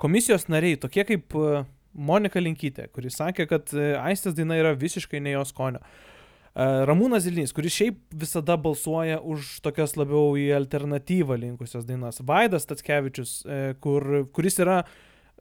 komisijos 0.00 0.50
nariai, 0.52 0.76
tokie 0.82 1.06
kaip 1.08 1.32
e, 1.40 1.64
Monika 1.94 2.42
Linkytė, 2.42 2.88
kuris 2.94 3.18
sakė, 3.20 3.46
kad 3.50 3.70
e, 3.74 3.94
Aistės 4.00 4.34
daina 4.36 4.58
yra 4.58 4.74
visiškai 4.78 5.20
ne 5.22 5.36
jos 5.36 5.52
skonio. 5.54 5.80
E, 5.80 6.66
Ramūnas 6.90 7.24
Zilnys, 7.26 7.54
kuris 7.54 7.74
šiaip 7.76 8.00
visada 8.24 8.56
balsuoja 8.60 9.20
už 9.22 9.58
tokias 9.64 9.96
labiau 9.98 10.34
į 10.38 10.48
alternatyvą 10.58 11.38
linkusias 11.46 11.86
dainas. 11.88 12.20
Vaidas 12.26 12.66
Tatskevičius, 12.70 13.34
e, 13.46 13.60
kur, 13.82 14.26
kuris 14.34 14.58
yra 14.62 14.82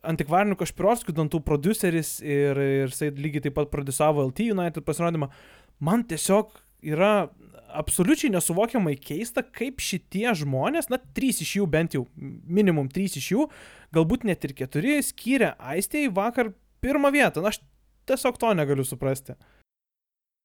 antikvarinių 0.03 0.57
Kašpirovskių 0.59 1.15
dantų 1.15 1.41
produceris 1.47 2.17
ir, 2.21 2.59
ir 2.59 2.91
jisai 2.91 3.13
lygiai 3.15 3.45
taip 3.47 3.57
pat 3.57 3.71
produsavo 3.71 4.25
LT 4.27 4.51
United 4.53 4.85
pasirodymą. 4.85 5.29
Man 5.83 6.03
tiesiog 6.07 6.51
yra 6.83 7.13
absoliučiai 7.73 8.31
nesuvokiamai 8.33 8.93
keista, 9.01 9.43
kaip 9.43 9.81
šitie 9.81 10.27
žmonės, 10.37 10.91
na, 10.93 10.99
trys 11.17 11.41
iš 11.43 11.55
jų 11.59 11.69
bent 11.73 11.97
jau, 11.97 12.05
minimum 12.15 12.89
trys 12.93 13.17
iš 13.19 13.31
jų, 13.33 13.47
galbūt 13.95 14.27
net 14.29 14.45
ir 14.45 14.53
keturi, 14.57 14.99
skyrė 15.05 15.55
Aistėjai 15.57 16.13
vakar 16.13 16.53
pirmą 16.83 17.13
vietą. 17.15 17.41
Na, 17.41 17.53
aš 17.53 17.63
tiesiog 18.09 18.39
to 18.41 18.53
negaliu 18.57 18.85
suprasti. 18.87 19.37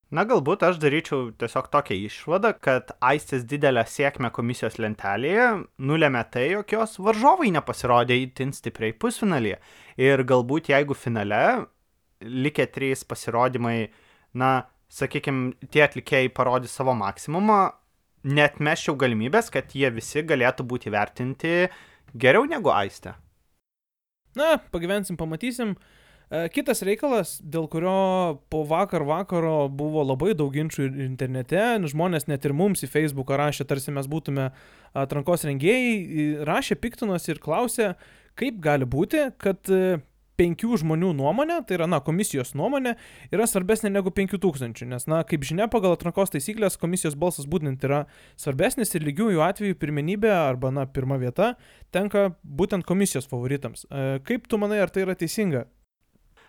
Na, 0.08 0.22
galbūt 0.24 0.62
aš 0.64 0.78
daryčiau 0.80 1.26
tiesiog 1.36 1.66
tokią 1.68 1.98
išvadą, 2.06 2.54
kad 2.64 2.94
Aistės 3.04 3.42
didelę 3.48 3.82
sėkmę 3.84 4.30
komisijos 4.32 4.78
lentelėje 4.80 5.50
nulėmė 5.84 6.22
tai, 6.32 6.46
jog 6.54 6.72
jos 6.72 6.96
varžovai 7.04 7.50
nepasirodė 7.52 8.16
įtin 8.22 8.54
stipriai 8.56 8.96
pusfinalyje. 8.96 9.58
Ir 10.00 10.24
galbūt 10.24 10.72
jeigu 10.72 10.96
finale 10.96 11.42
likę 12.24 12.64
trys 12.72 13.04
pasirodymai, 13.04 13.90
na, 14.32 14.52
sakykime, 14.92 15.52
tie 15.72 15.84
atlikėjai 15.84 16.32
parodys 16.34 16.74
savo 16.76 16.94
maksimumą, 16.96 17.60
net 18.28 18.58
meščiau 18.62 18.96
galimybės, 18.98 19.52
kad 19.54 19.72
jie 19.76 19.90
visi 19.94 20.24
galėtų 20.26 20.66
būti 20.68 20.92
vertinti 20.92 21.54
geriau 22.16 22.48
negu 22.48 22.72
Aistė. 22.72 23.14
Na, 24.38 24.56
pagyvensim, 24.72 25.16
pamatysim. 25.18 25.74
E, 26.28 26.44
kitas 26.52 26.82
reikalas, 26.84 27.38
dėl 27.40 27.68
kurio 27.72 28.40
po 28.52 28.62
vakar 28.68 29.04
vakaro 29.08 29.68
buvo 29.72 30.04
labai 30.04 30.34
daug 30.36 30.52
ginčių 30.54 30.90
internete, 31.06 31.62
žmonės 31.88 32.28
net 32.28 32.44
ir 32.44 32.54
mums 32.56 32.84
į 32.84 32.90
Facebooką 32.92 33.38
rašė, 33.40 33.66
tarsi 33.68 33.94
mes 33.96 34.08
būtume 34.10 34.50
atrankos 34.98 35.46
rengėjai, 35.48 36.44
rašė, 36.48 36.76
piktinosi 36.82 37.32
ir 37.32 37.42
klausė, 37.44 37.94
kaip 38.38 38.60
gali 38.64 38.88
būti, 38.88 39.30
kad 39.40 39.72
e, 39.72 39.98
penkių 40.38 40.78
žmonių 40.82 41.12
nuomonė, 41.18 41.60
tai 41.66 41.78
yra, 41.78 41.88
na, 41.90 42.00
komisijos 42.04 42.54
nuomonė, 42.58 42.94
yra 43.34 43.46
svarbesnė 43.50 43.90
negu 43.92 44.12
penkių 44.14 44.40
tūkstančių, 44.44 44.88
nes, 44.92 45.08
na, 45.10 45.22
kaip 45.28 45.46
žinia, 45.46 45.68
pagal 45.72 45.96
atrankos 45.96 46.32
taisyklės 46.34 46.78
komisijos 46.80 47.18
balsas 47.18 47.48
būtent 47.50 47.82
yra 47.86 48.04
svarbesnis 48.38 48.94
ir 48.94 49.06
lygiųjų 49.08 49.42
atveju 49.44 49.78
pirmenybė 49.80 50.30
arba, 50.34 50.70
na, 50.74 50.86
pirma 50.86 51.18
vieta 51.20 51.56
tenka 51.94 52.30
būtent 52.42 52.86
komisijos 52.88 53.28
favoritams. 53.30 53.88
E, 53.90 54.22
kaip 54.28 54.46
tu 54.48 54.60
manai, 54.62 54.80
ar 54.84 54.94
tai 54.94 55.06
yra 55.06 55.18
teisinga? 55.18 55.66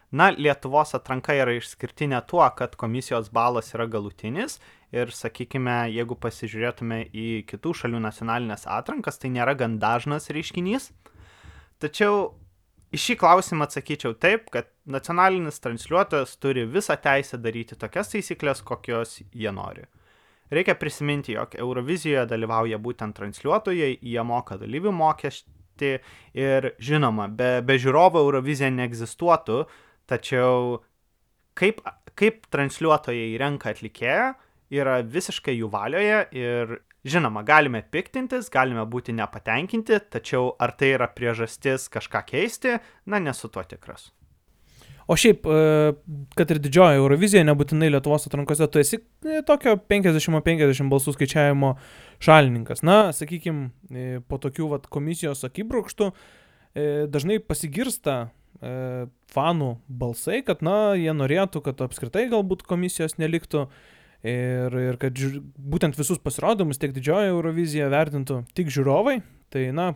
Na, 0.09 0.31
Lietuvos 0.33 0.95
atranka 0.97 1.35
yra 1.37 1.53
išskirtinė 1.53 2.23
tuo, 2.29 2.41
kad 2.57 2.73
komisijos 2.81 3.27
balas 3.33 3.69
yra 3.75 3.85
galutinis 3.85 4.57
ir, 4.89 5.11
sakykime, 5.13 5.83
jeigu 5.93 6.17
pasižiūrėtume 6.17 7.03
į 7.13 7.27
kitų 7.49 7.75
šalių 7.83 8.01
nacionalinės 8.07 8.65
atrankas, 8.65 9.21
tai 9.21 9.29
nėra 9.35 9.53
gan 9.59 9.77
dažnas 9.81 10.31
reiškinys. 10.33 10.89
Tačiau 11.79 12.31
Į 12.89 12.97
šį 12.97 13.15
klausimą 13.21 13.67
atsakyčiau 13.67 14.15
taip, 14.17 14.47
kad 14.53 14.71
nacionalinis 14.89 15.61
transliuotojas 15.61 16.33
turi 16.41 16.63
visą 16.65 16.95
teisę 16.97 17.37
daryti 17.37 17.77
tokias 17.77 18.09
taisyklės, 18.09 18.63
kokios 18.65 19.19
jie 19.29 19.51
nori. 19.53 19.85
Reikia 20.49 20.73
prisiminti, 20.73 21.35
jog 21.35 21.53
Eurovizijoje 21.53 22.25
dalyvauja 22.31 22.79
būtent 22.81 23.13
transliuotojai, 23.19 23.99
jie 24.01 24.23
moka 24.25 24.57
dalyvių 24.57 24.93
mokestį 24.97 25.91
ir 26.41 26.71
žinoma, 26.81 27.29
be, 27.29 27.59
be 27.61 27.77
žiūrovo 27.77 28.23
Eurovizija 28.25 28.71
neegzistuotų, 28.73 29.61
tačiau 30.09 30.79
kaip, 31.53 31.83
kaip 32.17 32.49
transliuotojai 32.49 33.35
renka 33.37 33.69
atlikėją 33.75 34.31
yra 34.73 34.99
visiškai 35.05 35.53
jų 35.59 35.69
valioje 35.73 36.23
ir 36.33 36.79
Žinoma, 37.07 37.45
galime 37.47 37.79
piktintis, 37.79 38.49
galime 38.51 38.83
būti 38.83 39.13
nepatenkinti, 39.15 40.01
tačiau 40.11 40.53
ar 40.59 40.73
tai 40.75 40.93
yra 40.97 41.07
priežastis 41.07 41.87
kažką 41.91 42.25
keisti, 42.27 42.79
na 43.07 43.21
nesu 43.23 43.47
tuo 43.47 43.63
tikras. 43.63 44.09
O 45.09 45.15
šiaip, 45.17 45.47
e, 45.47 45.93
kad 46.37 46.51
ir 46.53 46.59
didžioji 46.61 46.99
Eurovizija, 46.99 47.41
nebūtinai 47.47 47.87
Lietuvos 47.89 48.27
atrankose, 48.29 48.67
tu 48.69 48.81
esi 48.81 48.99
e, 49.25 49.39
tokio 49.47 49.73
50-50 49.89 50.91
balsų 50.91 51.15
skaičiavimo 51.15 51.71
šalininkas. 52.21 52.83
Na, 52.85 52.99
sakykime, 53.15 54.19
po 54.29 54.37
tokių 54.43 54.67
vat, 54.75 54.85
komisijos 54.91 55.41
akibrokštų 55.47 56.11
e, 56.11 56.85
dažnai 57.09 57.39
pasigirsta 57.41 58.27
fanų 58.59 59.69
balsai, 59.87 60.41
kad, 60.43 60.59
na, 60.65 60.91
jie 60.99 61.13
norėtų, 61.15 61.61
kad 61.63 61.79
apskritai 61.85 62.25
galbūt 62.27 62.65
komisijos 62.67 63.15
neliktų 63.21 63.69
ir, 64.25 64.75
ir 64.91 64.99
kad 65.01 65.15
žiūr, 65.15 65.39
būtent 65.57 65.97
visus 65.99 66.21
pasirodymus 66.21 66.81
tiek 66.81 66.93
didžioji 66.95 67.33
Eurovizija 67.33 67.89
vertintų 67.91 68.43
tik 68.57 68.71
žiūrovai, 68.73 69.19
tai 69.53 69.69
na, 69.75 69.93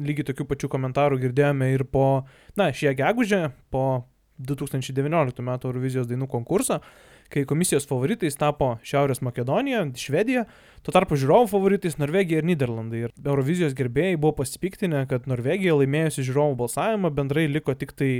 lygiai 0.00 0.30
tokių 0.30 0.46
pačių 0.50 0.70
komentarų 0.72 1.20
girdėjome 1.24 1.72
ir 1.74 1.86
po, 1.88 2.24
na, 2.58 2.70
šią 2.74 2.94
gegužę, 2.98 3.44
po 3.72 4.04
2019 4.40 5.42
m. 5.44 5.54
Eurovizijos 5.60 6.08
dainų 6.08 6.28
konkurso, 6.32 6.80
kai 7.30 7.44
komisijos 7.46 7.86
favoritais 7.86 8.38
tapo 8.40 8.72
Šiaurės 8.86 9.20
Makedonija, 9.22 9.84
Švedija, 10.00 10.46
tuo 10.82 10.94
tarpu 10.96 11.18
žiūrovų 11.20 11.50
favoritais 11.52 11.98
Norvegija 12.00 12.40
ir 12.40 12.48
Niderlandai. 12.48 13.04
Ir 13.06 13.12
Eurovizijos 13.22 13.76
gerbėjai 13.78 14.18
buvo 14.18 14.40
pasipiktinę, 14.40 15.04
kad 15.10 15.28
Norvegija 15.30 15.76
laimėjusi 15.78 16.26
žiūrovų 16.26 16.58
balsavimą 16.64 17.12
bendrai 17.14 17.46
liko 17.50 17.76
tik 17.78 17.94
tai 17.98 18.10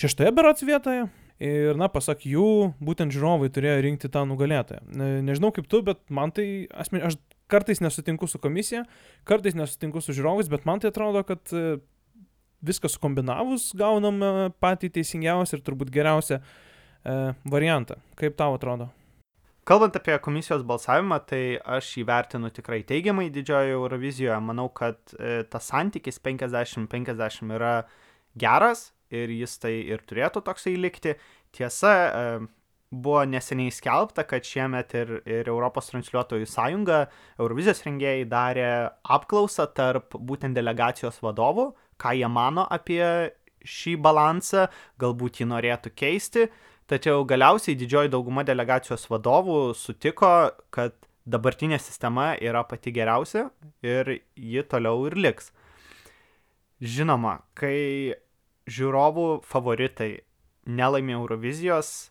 šeštoje 0.00 0.32
berots 0.36 0.64
vietoje, 0.64 1.10
Ir, 1.40 1.72
na, 1.80 1.86
pasak 1.88 2.26
jų, 2.28 2.74
būtent 2.84 3.14
žiūrovai 3.14 3.48
turėjo 3.48 3.78
rinkti 3.86 4.10
tą 4.12 4.26
nugalėtoją. 4.28 4.82
Ne, 4.92 5.06
nežinau 5.24 5.48
kaip 5.56 5.70
tu, 5.72 5.80
bet 5.86 6.02
man 6.12 6.34
tai, 6.36 6.66
asmen, 6.68 7.00
aš 7.06 7.16
kartais 7.50 7.80
nesutinku 7.80 8.28
su 8.28 8.38
komisija, 8.38 8.84
kartais 9.24 9.56
nesutinku 9.56 10.02
su 10.04 10.12
žiūrovais, 10.16 10.50
bet 10.52 10.68
man 10.68 10.82
tai 10.84 10.92
atrodo, 10.92 11.24
kad 11.24 11.40
e, 11.56 11.78
viską 12.60 12.92
sukombinavus 12.92 13.70
gaunam 13.78 14.20
patį 14.60 14.92
teisingiausią 14.98 15.58
ir 15.58 15.64
turbūt 15.64 15.92
geriausią 15.94 16.40
e, 16.40 17.16
variantą. 17.56 17.96
Kaip 18.20 18.36
tau 18.36 18.60
atrodo? 18.60 18.90
Kalbant 19.68 19.96
apie 19.96 20.16
komisijos 20.20 20.62
balsavimą, 20.66 21.20
tai 21.30 21.42
aš 21.78 21.92
įvertinu 22.00 22.48
tikrai 22.52 22.80
teigiamai 22.84 23.28
didžiojo 23.32 23.80
Eurovizijoje. 23.80 24.38
Manau, 24.44 24.68
kad 24.72 24.98
e, 25.16 25.42
tas 25.48 25.68
santykis 25.72 26.20
50-50 26.24 27.56
yra 27.56 27.74
geras, 28.40 28.90
ir 29.10 29.34
jis 29.34 29.58
tai 29.62 29.74
ir 29.90 30.02
turėtų 30.08 30.42
toksai 30.46 30.76
likti. 30.78 31.16
Tiesa, 31.54 31.92
buvo 32.90 33.22
neseniai 33.24 33.70
skelbta, 33.74 34.24
kad 34.26 34.46
šiemet 34.46 34.94
ir, 34.98 35.12
ir 35.28 35.50
Europos 35.50 35.90
transliuotojų 35.92 36.48
sąjunga, 36.50 37.04
Eurovizijos 37.38 37.84
rengėjai 37.86 38.24
darė 38.30 38.70
apklausą 39.16 39.68
tarp 39.74 40.16
būtent 40.18 40.58
delegacijos 40.58 41.20
vadovų, 41.22 41.70
ką 42.00 42.16
jie 42.18 42.30
mano 42.30 42.66
apie 42.70 43.04
šį 43.66 43.94
balansą, 44.02 44.66
galbūt 45.00 45.42
jį 45.42 45.50
norėtų 45.52 45.92
keisti, 45.94 46.48
tačiau 46.90 47.22
galiausiai 47.28 47.78
didžioji 47.78 48.10
dauguma 48.10 48.42
delegacijos 48.46 49.06
vadovų 49.10 49.60
sutiko, 49.78 50.50
kad 50.74 50.96
dabartinė 51.30 51.78
sistema 51.78 52.32
yra 52.40 52.64
pati 52.66 52.90
geriausia 52.90 53.50
ir 53.86 54.16
ji 54.34 54.64
toliau 54.66 55.06
ir 55.06 55.18
liks. 55.20 55.52
Žinoma, 56.80 57.42
kai 57.54 58.16
žiūrovų 58.68 59.28
favoritai 59.48 60.20
nelaimė 60.70 61.16
Eurovizijos, 61.16 62.10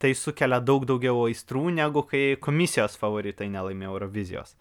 tai 0.00 0.14
sukelia 0.16 0.60
daug 0.64 0.86
daugiau 0.88 1.26
aistrų, 1.26 1.68
negu 1.76 2.04
kai 2.08 2.36
komisijos 2.40 2.96
favoritai 3.00 3.50
nelaimėjo 3.52 3.94
Eurovizijos. 3.94 4.54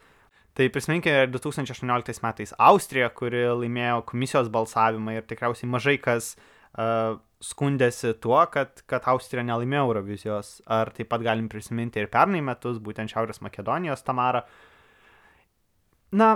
Tai 0.57 0.67
prisiminkime 0.73 1.29
2018 1.31 2.23
metais 2.25 2.51
Austrija, 2.59 3.07
kuri 3.15 3.45
laimėjo 3.61 4.01
komisijos 4.09 4.49
balsavimą 4.51 5.15
ir 5.15 5.27
tikriausiai 5.29 5.69
mažai 5.71 5.95
kas 6.01 6.33
uh, 6.35 7.15
skundėsi 7.39 8.15
tuo, 8.19 8.39
kad, 8.51 8.81
kad 8.89 9.07
Austrija 9.07 9.45
nelaimėjo 9.47 9.85
Eurovizijos. 9.87 10.57
Ar 10.67 10.91
taip 10.95 11.11
pat 11.13 11.23
galim 11.23 11.47
prisiminti 11.51 12.01
ir 12.01 12.09
pernai 12.11 12.41
metus, 12.43 12.81
būtent 12.83 13.13
Šiaurės 13.13 13.39
Makedonijos 13.45 14.03
Tamara. 14.03 14.43
Na, 16.11 16.33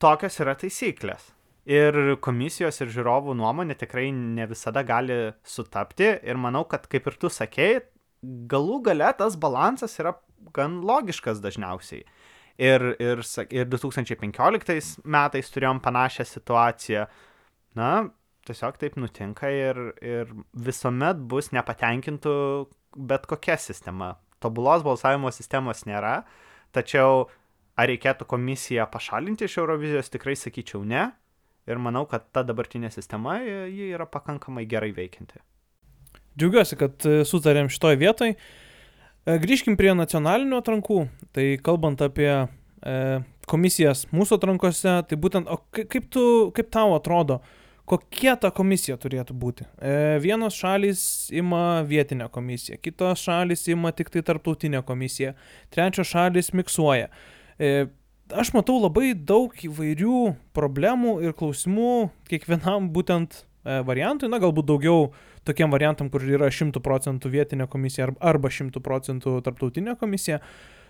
tokios 0.00 0.40
yra 0.40 0.56
taisyklės. 0.56 1.34
Ir 1.70 2.16
komisijos 2.24 2.80
ir 2.82 2.90
žiūrovų 2.90 3.36
nuomonė 3.38 3.76
tikrai 3.78 4.08
ne 4.10 4.46
visada 4.50 4.82
gali 4.86 5.18
sutapti. 5.46 6.08
Ir 6.26 6.40
manau, 6.40 6.64
kad 6.66 6.88
kaip 6.90 7.06
ir 7.06 7.18
tu 7.20 7.30
sakei, 7.30 7.78
galų 8.22 8.80
gale 8.88 9.12
tas 9.18 9.36
balansas 9.38 9.94
yra 10.02 10.16
gan 10.56 10.80
logiškas 10.86 11.42
dažniausiai. 11.44 12.02
Ir, 12.60 12.84
ir, 13.00 13.22
ir 13.54 13.68
2015 13.72 15.04
metais 15.08 15.52
turėjom 15.54 15.78
panašią 15.84 16.26
situaciją. 16.28 17.06
Na, 17.78 17.92
tiesiog 18.48 18.80
taip 18.80 18.98
nutinka 18.98 19.48
ir, 19.54 19.78
ir 20.02 20.34
visuomet 20.52 21.22
bus 21.30 21.52
nepatenkintų 21.54 22.34
bet 22.96 23.26
kokia 23.30 23.56
sistema. 23.60 24.16
Tobulos 24.40 24.82
balsavimo 24.84 25.30
sistemos 25.32 25.84
nėra, 25.86 26.22
tačiau 26.74 27.28
ar 27.78 27.88
reikėtų 27.90 28.26
komisiją 28.28 28.86
pašalinti 28.92 29.46
iš 29.46 29.58
Eurovizijos, 29.60 30.10
tikrai 30.12 30.36
sakyčiau 30.36 30.82
ne. 30.84 31.10
Ir 31.68 31.80
manau, 31.82 32.06
kad 32.08 32.24
ta 32.32 32.42
dabartinė 32.46 32.90
sistema, 32.92 33.40
ji 33.44 33.92
yra 33.92 34.06
pakankamai 34.08 34.64
gerai 34.68 34.92
veikianti. 34.96 35.42
Džiaugiuosi, 36.38 36.78
kad 36.80 37.06
e, 37.06 37.20
sutarėm 37.28 37.68
šitoj 37.72 37.98
vietoj. 38.00 38.34
E, 38.34 39.36
grįžkim 39.42 39.76
prie 39.78 39.92
nacionalinių 39.96 40.60
atrankų. 40.60 41.02
Tai 41.36 41.46
kalbant 41.66 42.00
apie 42.06 42.30
e, 42.30 42.94
komisijas 43.50 44.06
mūsų 44.14 44.38
atrankose, 44.38 44.94
tai 45.08 45.18
būtent, 45.20 45.50
o 45.50 45.60
kaip, 45.74 46.06
tu, 46.12 46.24
kaip 46.56 46.70
tau 46.72 46.94
atrodo, 46.96 47.40
kokia 47.90 48.36
ta 48.40 48.52
komisija 48.54 48.96
turėtų 49.00 49.36
būti. 49.36 49.66
E, 49.82 50.18
vienos 50.22 50.56
šalys 50.58 51.02
ima 51.34 51.82
vietinę 51.86 52.30
komisiją, 52.32 52.78
kitos 52.82 53.24
šalys 53.26 53.66
ima 53.72 53.92
tik 53.96 54.12
tai 54.14 54.22
tarptautinę 54.26 54.84
komisiją, 54.86 55.34
trečios 55.74 56.12
šalys 56.12 56.54
miksuoja. 56.56 57.10
Aš 58.30 58.52
matau 58.54 58.76
labai 58.78 59.10
daug 59.14 59.54
įvairių 59.58 60.18
problemų 60.54 61.16
ir 61.24 61.32
klausimų 61.34 62.10
kiekvienam 62.30 62.90
būtent 62.94 63.40
e, 63.40 63.80
variantui, 63.86 64.28
na 64.30 64.38
galbūt 64.38 64.68
daugiau 64.68 65.08
tokiem 65.48 65.72
variantam, 65.72 66.10
kur 66.12 66.22
yra 66.22 66.46
100 66.52 66.78
procentų 66.84 67.32
vietinė 67.32 67.66
komisija 67.70 68.10
arba 68.22 68.52
100 68.54 68.82
procentų 68.84 69.40
tarptautinė 69.46 69.96
komisija. 69.98 70.38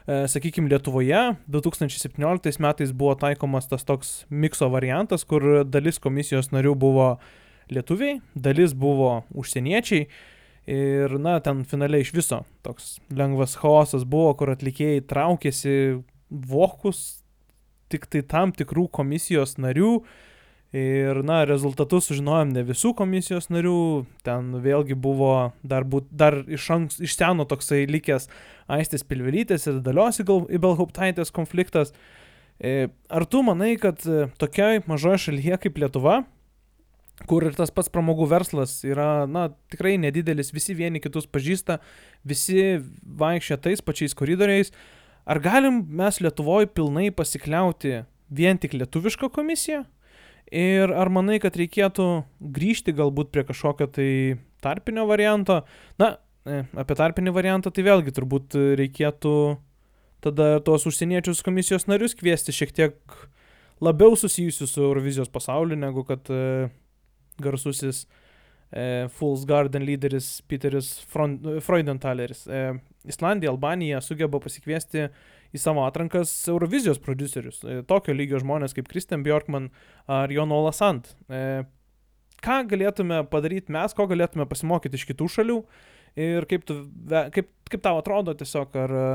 E, 0.04 0.26
sakykime, 0.28 0.68
Lietuvoje 0.68 1.22
2017 1.48 2.60
metais 2.60 2.92
buvo 2.92 3.14
taikomas 3.20 3.70
tas 3.70 3.88
toks 3.88 4.10
mikso 4.28 4.68
variantas, 4.72 5.24
kur 5.24 5.62
dalis 5.64 6.00
komisijos 6.02 6.52
narių 6.52 6.74
buvo 6.76 7.08
lietuviai, 7.72 8.18
dalis 8.34 8.76
buvo 8.76 9.22
užsieniečiai. 9.32 10.10
Ir, 10.70 11.16
na, 11.16 11.38
ten 11.40 11.64
finaliai 11.64 12.04
iš 12.04 12.12
viso 12.12 12.42
toks 12.66 12.98
lengvas 13.16 13.56
chaosas 13.58 14.04
buvo, 14.04 14.34
kur 14.36 14.52
atlikėjai 14.52 15.00
traukėsi 15.08 15.74
vokus 16.28 17.20
tik 17.90 18.08
tai 18.10 18.22
tam 18.26 18.54
tikrų 18.56 18.88
komisijos 18.94 19.58
narių, 19.60 19.98
Ir, 20.70 21.24
na, 21.26 21.40
rezultatus 21.50 22.06
sužinojom 22.06 22.52
ne 22.54 22.62
visų 22.62 22.92
komisijos 22.94 23.48
narių, 23.50 24.04
ten 24.22 24.52
vėlgi 24.62 24.94
buvo 24.94 25.50
dar, 25.66 25.82
būt, 25.82 26.06
dar 26.14 26.36
iš, 26.46 26.68
anks, 26.70 27.00
iš 27.02 27.16
seno 27.18 27.42
toksai 27.50 27.88
likęs 27.90 28.28
Aistės 28.70 29.02
Pilvelytės 29.02 29.66
ir 29.66 29.80
Dalios 29.82 30.22
Ibelhauptaitės 30.22 31.34
konfliktas. 31.34 31.90
E, 32.62 32.86
ar 33.10 33.26
tu 33.26 33.42
manai, 33.42 33.72
kad 33.82 34.06
e, 34.06 34.28
tokiai 34.38 34.84
mažoje 34.86 35.24
šalyje 35.24 35.58
kaip 35.64 35.82
Lietuva, 35.82 36.20
kur 37.26 37.48
ir 37.48 37.58
tas 37.58 37.74
pats 37.74 37.90
pramogų 37.90 38.30
verslas 38.30 38.78
yra, 38.86 39.26
na, 39.26 39.48
tikrai 39.74 39.96
nedidelis, 39.98 40.54
visi 40.54 40.78
vieni 40.78 41.02
kitus 41.02 41.26
pažįsta, 41.26 41.80
visi 42.22 42.78
vaikščia 43.02 43.58
tais 43.58 43.82
pačiais 43.82 44.14
koridoriais, 44.14 44.70
ar 45.30 45.40
galim 45.42 45.84
mes 46.00 46.20
Lietuvoje 46.22 46.68
pilnai 46.74 47.10
pasikliauti 47.14 48.02
vien 48.30 48.58
tik 48.60 48.74
lietuvišką 48.78 49.30
komisiją? 49.34 49.84
Ir 50.50 50.90
ar 50.90 51.10
manai, 51.14 51.38
kad 51.38 51.54
reikėtų 51.54 52.06
grįžti 52.42 52.94
galbūt 52.98 53.30
prie 53.30 53.44
kažkokio 53.46 53.86
tai 53.94 54.10
tarpinio 54.64 55.04
varianto? 55.06 55.60
Na, 56.00 56.16
e, 56.42 56.64
apie 56.74 56.96
tarpinį 56.98 57.34
variantą 57.36 57.70
tai 57.70 57.84
vėlgi 57.86 58.14
turbūt 58.16 58.58
reikėtų 58.80 59.34
tada 60.24 60.56
tuos 60.66 60.88
užsieniečius 60.90 61.44
komisijos 61.46 61.86
narius 61.88 62.16
kviesti 62.18 62.52
šiek 62.52 62.74
tiek 62.76 63.14
labiau 63.80 64.16
susijusius 64.18 64.74
su 64.74 64.82
Eurovizijos 64.82 65.30
pasauliu, 65.32 65.78
negu 65.78 66.04
kad 66.08 66.26
e, 66.34 66.68
garsusis 67.40 68.04
e, 68.72 69.08
Fools 69.16 69.44
Garden 69.48 69.84
lyderis 69.86 70.40
Peteris 70.48 70.92
Freudentaleris. 71.10 72.46
E, 72.46 72.62
Islandija, 73.08 73.52
Albanija 73.52 74.00
sugeba 74.04 74.40
pasikviesti 74.42 75.08
į 75.50 75.60
savo 75.60 75.84
atrankas 75.86 76.32
Eurovizijos 76.50 77.00
producerius, 77.02 77.62
e, 77.64 77.80
tokio 77.88 78.14
lygio 78.14 78.40
žmonės 78.42 78.76
kaip 78.76 78.88
Kristen 78.90 79.24
Bjorkman 79.26 79.70
ar 80.10 80.32
Jon 80.32 80.52
Olasant. 80.54 81.14
E, 81.28 81.64
ką 82.44 82.62
galėtume 82.70 83.24
padaryti 83.30 83.72
mes, 83.74 83.94
ko 83.96 84.06
galėtume 84.10 84.46
pasimokyti 84.48 85.00
iš 85.00 85.08
kitų 85.10 85.28
šalių 85.36 85.58
ir 86.20 86.46
kaip, 86.50 86.64
tu, 86.68 86.82
kaip, 87.34 87.50
kaip 87.70 87.84
tau 87.84 88.00
atrodo 88.00 88.34
tiesiog, 88.38 88.76
ar 88.84 88.96
e, 88.96 89.06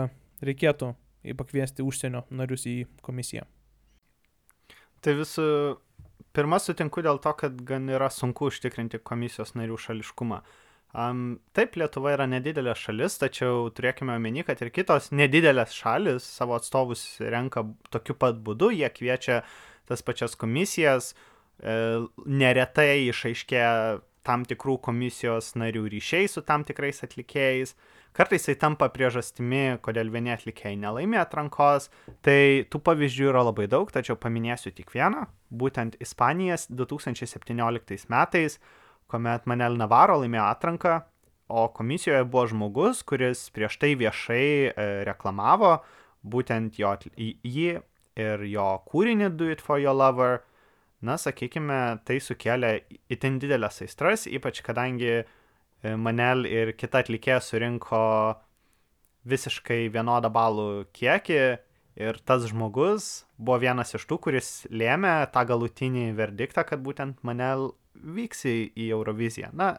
reikėtų 0.45 0.93
pakviesti 1.37 1.85
užsienio 1.85 2.25
narius 2.29 2.67
į 2.69 2.83
komisiją. 3.05 3.47
Tai 5.01 5.13
visų 5.19 5.47
pirma 6.35 6.59
sutinku 6.59 7.03
dėl 7.05 7.19
to, 7.23 7.33
kad 7.39 7.57
gan 7.67 7.89
yra 7.91 8.09
sunku 8.13 8.49
užtikrinti 8.51 9.01
komisijos 9.03 9.55
narių 9.57 9.79
šališkumą. 9.81 10.41
Um, 10.95 11.41
taip, 11.51 11.75
Lietuva 11.75 12.13
yra 12.15 12.23
nedidelė 12.31 12.71
šalis, 12.79 13.17
tačiau 13.19 13.67
turėkime 13.75 14.13
omeny, 14.15 14.45
kad 14.47 14.61
ir 14.63 14.71
kitos 14.71 15.09
nedidelės 15.11 15.73
šalis 15.75 16.23
savo 16.37 16.55
atstovus 16.55 17.03
renka 17.19 17.65
tokiu 17.91 18.15
pat 18.15 18.39
būdu, 18.45 18.69
jie 18.71 18.87
kviečia 18.95 19.41
tas 19.89 20.05
pačias 20.07 20.37
komisijas, 20.39 21.11
e, 21.59 21.75
neretai 22.25 23.09
išaiškė 23.09 23.65
tam 24.25 24.45
tikrų 24.47 24.79
komisijos 24.85 25.53
narių 25.59 25.85
ryšiai 25.93 26.29
su 26.31 26.43
tam 26.45 26.65
tikrais 26.67 27.03
atlikėjais, 27.05 27.75
kartais 28.15 28.47
tai 28.47 28.55
tampa 28.59 28.89
priežastimi, 28.93 29.77
kodėl 29.85 30.09
vieni 30.13 30.33
atlikėjai 30.35 30.79
nelaimė 30.81 31.21
atrankos, 31.21 31.91
tai 32.25 32.65
tų 32.69 32.81
pavyzdžių 32.89 33.29
yra 33.33 33.45
labai 33.47 33.69
daug, 33.71 33.91
tačiau 33.93 34.17
paminėsiu 34.17 34.73
tik 34.75 34.93
vieną, 34.95 35.27
būtent 35.53 35.99
Ispanijas 36.03 36.69
2017 36.71 38.09
metais 38.09 38.59
kuomet 39.11 39.45
Manel 39.49 39.77
Navaro 39.79 40.17
laimėjo 40.21 40.45
atranką, 40.49 40.95
o 41.47 41.67
komisijoje 41.73 42.25
buvo 42.25 42.47
žmogus, 42.49 43.03
kuris 43.05 43.45
prieš 43.53 43.77
tai 43.81 43.93
viešai 43.99 44.45
e, 44.71 44.87
reklamavo 45.05 45.77
būtent 46.25 46.79
jo, 46.81 46.95
jį 47.15 47.67
ir 48.17 48.45
jo 48.49 48.69
kūrinį 48.89 49.29
Do 49.37 49.51
It 49.53 49.61
For 49.61 49.81
Your 49.81 49.97
Lover. 49.97 50.41
Na, 51.05 51.19
sakykime, 51.21 51.79
tai 52.07 52.17
sukėlė 52.23 52.71
itin 53.13 53.37
didelės 53.41 53.83
aistras, 53.85 54.25
ypač 54.25 54.63
kadangi 54.65 55.11
e, 55.21 55.25
Manel 56.01 56.47
ir 56.49 56.73
kita 56.79 57.03
atlikėja 57.03 57.41
surinko 57.43 58.01
visiškai 59.29 59.85
vienodą 59.93 60.31
balų 60.33 60.67
kiekį 60.95 61.41
ir 61.95 62.19
tas 62.27 62.45
žmogus 62.49 63.25
buvo 63.37 63.59
vienas 63.63 63.95
iš 63.97 64.05
tų, 64.09 64.19
kuris 64.27 64.51
lėmė 64.71 65.17
tą 65.33 65.45
galutinį 65.47 66.09
verdiktą, 66.17 66.65
kad 66.67 66.81
būtent 66.83 67.21
Manel 67.27 67.71
vyks 67.95 68.45
į, 68.49 68.55
Euroviziją. 68.89 69.51
Na, 69.55 69.75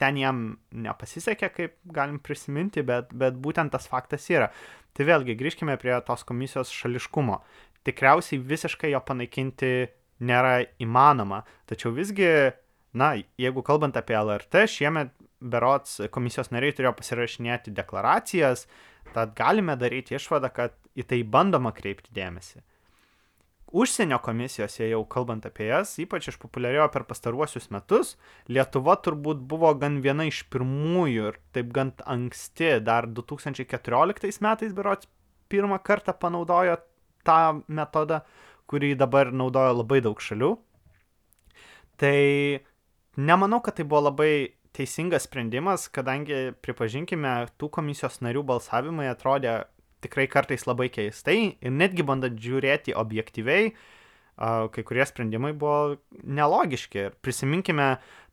ten 0.00 0.18
jam 0.20 0.44
nepasisekė, 0.72 1.50
kaip 1.54 1.78
galim 1.92 2.20
prisiminti, 2.22 2.84
bet, 2.86 3.12
bet 3.12 3.36
būtent 3.36 3.72
tas 3.74 3.88
faktas 3.90 4.28
yra. 4.32 4.50
Tai 4.96 5.06
vėlgi 5.06 5.36
grįžkime 5.38 5.76
prie 5.80 5.94
tos 6.06 6.24
komisijos 6.26 6.72
šališkumo. 6.74 7.40
Tikriausiai 7.86 8.40
visiškai 8.44 8.92
jo 8.92 9.00
panaikinti 9.04 9.72
nėra 10.20 10.60
įmanoma, 10.82 11.42
tačiau 11.70 11.92
visgi, 11.96 12.28
na, 12.92 13.14
jeigu 13.40 13.64
kalbant 13.66 13.96
apie 13.98 14.16
LRT, 14.18 14.66
šiemet 14.70 15.12
berots 15.40 16.00
komisijos 16.12 16.52
nariai 16.52 16.76
turėjo 16.76 16.94
pasirašinėti 16.98 17.72
deklaracijas, 17.76 18.66
tad 19.14 19.32
galime 19.38 19.76
daryti 19.80 20.18
išvadą, 20.18 20.52
kad 20.52 20.76
į 20.98 21.06
tai 21.08 21.22
bandoma 21.24 21.72
kreipti 21.76 22.12
dėmesį. 22.16 22.60
Užsienio 23.70 24.18
komisijose 24.18 24.88
jau 24.88 25.04
kalbant 25.06 25.44
apie 25.46 25.68
jas 25.68 25.92
ypač 26.02 26.26
išpopuliarėjo 26.32 26.88
per 26.90 27.04
pastaruosius 27.06 27.68
metus 27.70 28.16
lietuva 28.50 28.96
turbūt 28.98 29.44
buvo 29.52 29.70
gan 29.78 30.00
viena 30.02 30.26
iš 30.26 30.40
pirmųjų 30.50 31.28
ir 31.30 31.38
taip 31.54 31.70
gan 31.76 31.92
anksti 32.02 32.80
dar 32.82 33.06
du 33.06 33.22
tūkstančiai 33.22 33.68
keturioliktais 33.70 34.40
metais 34.42 34.74
berods 34.74 35.06
pirmą 35.50 35.78
kartą 35.86 36.16
panaudojo 36.18 36.80
tą 37.22 37.62
metodą 37.70 38.24
kurį 38.70 38.94
dabar 38.98 39.34
naudoja 39.34 39.74
labai 39.74 40.00
daug 40.04 40.20
šalių 40.22 40.54
tai 42.00 42.60
nemanau 43.16 43.60
kad 43.60 43.76
tai 43.76 43.84
buvo 43.84 44.06
labai 44.08 44.32
teisingas 44.76 45.26
sprendimas, 45.26 45.88
kadangi, 45.92 46.54
pripažinkime, 46.64 47.34
tų 47.60 47.68
komisijos 47.74 48.20
narių 48.24 48.44
balsavimai 48.46 49.10
atrodė 49.10 49.64
tikrai 50.00 50.28
kartais 50.32 50.64
labai 50.68 50.88
keistai 50.92 51.56
ir 51.60 51.74
netgi 51.74 52.06
bandant 52.06 52.38
žiūrėti 52.40 52.94
objektyviai, 52.96 53.72
kai 54.40 54.84
kurie 54.86 55.04
sprendimai 55.04 55.52
buvo 55.52 55.98
nelogiški. 56.24 57.10
Prisiminkime 57.20 57.90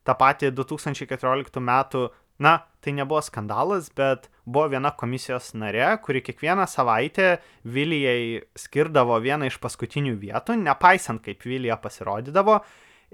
tą 0.08 0.14
patį 0.16 0.54
2014 0.56 1.60
metų, 1.60 2.06
na, 2.38 2.58
tai 2.80 2.94
nebuvo 2.94 3.20
skandalas, 3.24 3.90
bet 3.96 4.28
buvo 4.46 4.68
viena 4.72 4.92
komisijos 4.94 5.50
narė, 5.58 5.90
kuri 6.04 6.22
kiekvieną 6.24 6.68
savaitę 6.70 7.38
Vilijai 7.66 8.44
skirdavo 8.58 9.18
vieną 9.22 9.50
iš 9.50 9.58
paskutinių 9.62 10.14
vietų, 10.20 10.56
nepaisant 10.62 11.22
kaip 11.24 11.42
Vilija 11.46 11.78
pasirodydavo. 11.82 12.60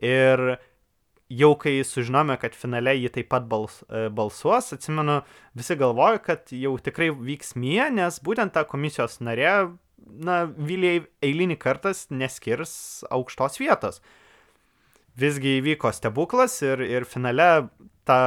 Ir 0.05 0.45
jau 1.33 1.53
kai 1.59 1.79
sužinome, 1.87 2.37
kad 2.41 2.57
finale 2.57 2.97
ji 2.99 3.11
taip 3.17 3.31
pat 3.33 3.49
bals, 3.49 3.81
e, 3.89 4.09
balsuos, 4.13 4.73
atsimenu, 4.77 5.23
visi 5.57 5.77
galvojo, 5.81 6.21
kad 6.25 6.53
jau 6.53 6.77
tikrai 6.79 7.11
vyks 7.15 7.55
mie, 7.57 7.83
nes 7.95 8.21
būtent 8.25 8.53
ta 8.55 8.67
komisijos 8.69 9.21
narė, 9.25 9.73
na, 10.05 10.45
Vilijai 10.45 11.07
eilinį 11.25 11.57
kartas 11.59 12.07
neskirs 12.13 13.05
aukštos 13.11 13.57
vietos. 13.63 14.03
Visgi 15.17 15.61
įvyko 15.61 15.93
stebuklas 15.95 16.59
ir, 16.67 16.83
ir 16.83 17.07
finale 17.09 17.69
ta 18.05 18.19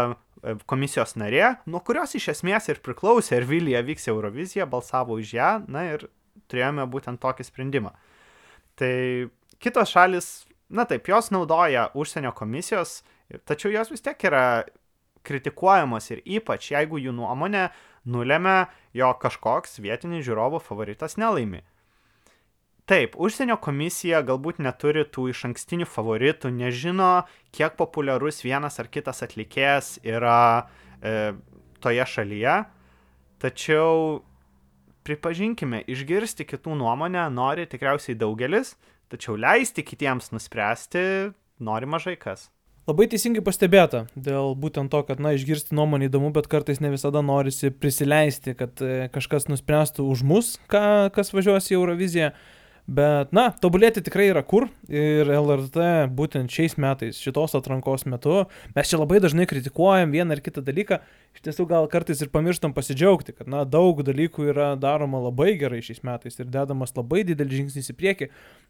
komisijos 0.69 1.15
narė, 1.19 1.56
nuo 1.69 1.82
kurios 1.86 2.15
iš 2.17 2.32
esmės 2.36 2.69
ir 2.71 2.82
priklausė, 2.86 3.39
ar 3.39 3.47
Vilija 3.50 3.82
vyks 3.86 4.08
į 4.08 4.13
Euroviziją, 4.13 4.67
balsavo 4.69 5.17
už 5.17 5.34
ją, 5.38 5.52
na 5.71 5.88
ir 5.93 6.08
turėjome 6.47 6.86
būtent 6.91 7.21
tokį 7.23 7.47
sprendimą. 7.47 7.93
Tai 8.78 8.93
kitos 9.63 9.91
šalis 9.95 10.30
na 10.69 10.86
taip, 10.86 11.08
jos 11.08 11.32
naudoja 11.32 11.88
užsienio 11.95 12.32
komisijos, 12.36 13.02
tačiau 13.47 13.71
jos 13.71 13.91
vis 13.91 14.04
tiek 14.04 14.28
yra 14.30 14.43
kritikuojamos 15.28 16.12
ir 16.12 16.23
ypač 16.38 16.71
jeigu 16.71 17.00
jų 17.02 17.13
nuomonė 17.15 17.67
nulėmė, 18.08 18.67
jog 18.95 19.19
kažkoks 19.23 19.80
vietinis 19.84 20.26
žiūrovų 20.28 20.62
favoritas 20.63 21.17
nelaimi. 21.19 21.63
Taip, 22.88 23.17
užsienio 23.19 23.58
komisija 23.60 24.21
galbūt 24.23 24.62
neturi 24.63 25.04
tų 25.12 25.26
iš 25.34 25.41
ankstinių 25.50 25.89
favoritų, 25.91 26.54
nežino, 26.56 27.26
kiek 27.52 27.76
populiarus 27.76 28.39
vienas 28.45 28.80
ar 28.80 28.88
kitas 28.88 29.19
atlikėjas 29.26 29.97
yra 30.08 30.38
e, 31.04 31.34
toje 31.84 32.06
šalyje, 32.08 32.62
tačiau 33.43 34.21
pripažinkime, 35.08 35.84
išgirsti 35.84 36.47
kitų 36.47 36.80
nuomonę 36.80 37.28
nori 37.36 37.67
tikriausiai 37.67 38.15
daugelis, 38.15 38.78
tačiau 39.12 39.36
leisti 39.36 39.84
kitiems 39.84 40.32
nuspręsti 40.32 41.04
nori 41.60 41.91
mažai 41.91 42.15
kas. 42.19 42.47
Labai 42.88 43.10
teisingai 43.12 43.41
pastebėta 43.43 44.06
dėl 44.15 44.54
būtent 44.56 44.88
to, 44.93 45.02
kad, 45.04 45.19
na, 45.19 45.34
išgirsti 45.36 45.76
nuomonį 45.76 46.08
įdomu, 46.08 46.32
bet 46.32 46.47
kartais 46.47 46.80
ne 46.80 46.93
visada 46.93 47.19
norisi 47.19 47.67
prisileisti, 47.67 48.56
kad 48.56 48.80
e, 48.80 49.10
kažkas 49.12 49.50
nuspręstų 49.52 50.06
už 50.08 50.23
mus, 50.23 50.54
ką, 50.71 51.10
kas 51.12 51.36
važiuos 51.36 51.67
į 51.67 51.76
Euroviziją. 51.82 52.32
Bet, 52.88 53.34
na, 53.36 53.50
tobulėti 53.52 54.00
tikrai 54.00 54.30
yra 54.32 54.39
kur 54.47 54.69
ir 54.88 55.28
LRT 55.28 56.08
būtent 56.15 56.54
šiais 56.56 56.78
metais, 56.80 57.17
šitos 57.19 57.58
atrankos 57.60 58.06
metu, 58.08 58.45
mes 58.78 58.88
čia 58.88 59.00
labai 59.02 59.19
dažnai 59.19 59.43
kritikuojam 59.50 60.13
vieną 60.15 60.38
ar 60.38 60.41
kitą 60.45 60.63
dalyką, 60.63 61.02
iš 61.36 61.43
tiesų 61.43 61.65
gal 61.67 61.89
kartais 61.91 62.23
ir 62.23 62.32
pamirštam 62.32 62.71
pasidžiaugti, 62.78 63.36
kad, 63.36 63.50
na, 63.52 63.65
daug 63.67 64.00
dalykų 64.08 64.47
yra 64.54 64.69
daroma 64.80 65.19
labai 65.26 65.58
gerai 65.60 65.82
šiais 65.84 66.00
metais 66.08 66.39
ir 66.39 66.47
dedamas 66.54 66.95
labai 66.95 67.26
didelis 67.28 67.60
žingsnis 67.60 67.91
į 67.91 67.97
priekį. 68.00 68.30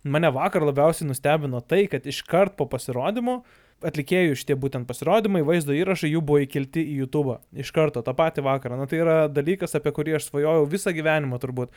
Mane 0.10 0.34
vakar 0.34 0.66
labiausiai 0.66 1.12
nustebino 1.12 1.62
tai, 1.62 1.86
kad 1.92 2.10
iškart 2.10 2.58
po 2.58 2.66
pasirodymo 2.74 3.44
atlikėjų 3.86 4.34
šitie 4.42 4.58
būtent 4.58 4.90
pasirodymai, 4.90 5.44
vaizdo 5.46 5.76
įrašai 5.78 6.10
jų 6.10 6.24
buvo 6.26 6.42
įkelti 6.42 6.82
į 6.82 6.98
YouTube. 7.04 7.38
Iš 7.54 7.70
karto, 7.76 8.02
tą 8.02 8.18
patį 8.18 8.48
vakarą. 8.48 8.80
Na 8.80 8.90
tai 8.90 9.04
yra 9.04 9.18
dalykas, 9.30 9.78
apie 9.78 9.94
kurį 9.94 10.18
aš 10.18 10.32
svajojau 10.32 10.66
visą 10.72 10.94
gyvenimą 10.98 11.38
turbūt. 11.44 11.70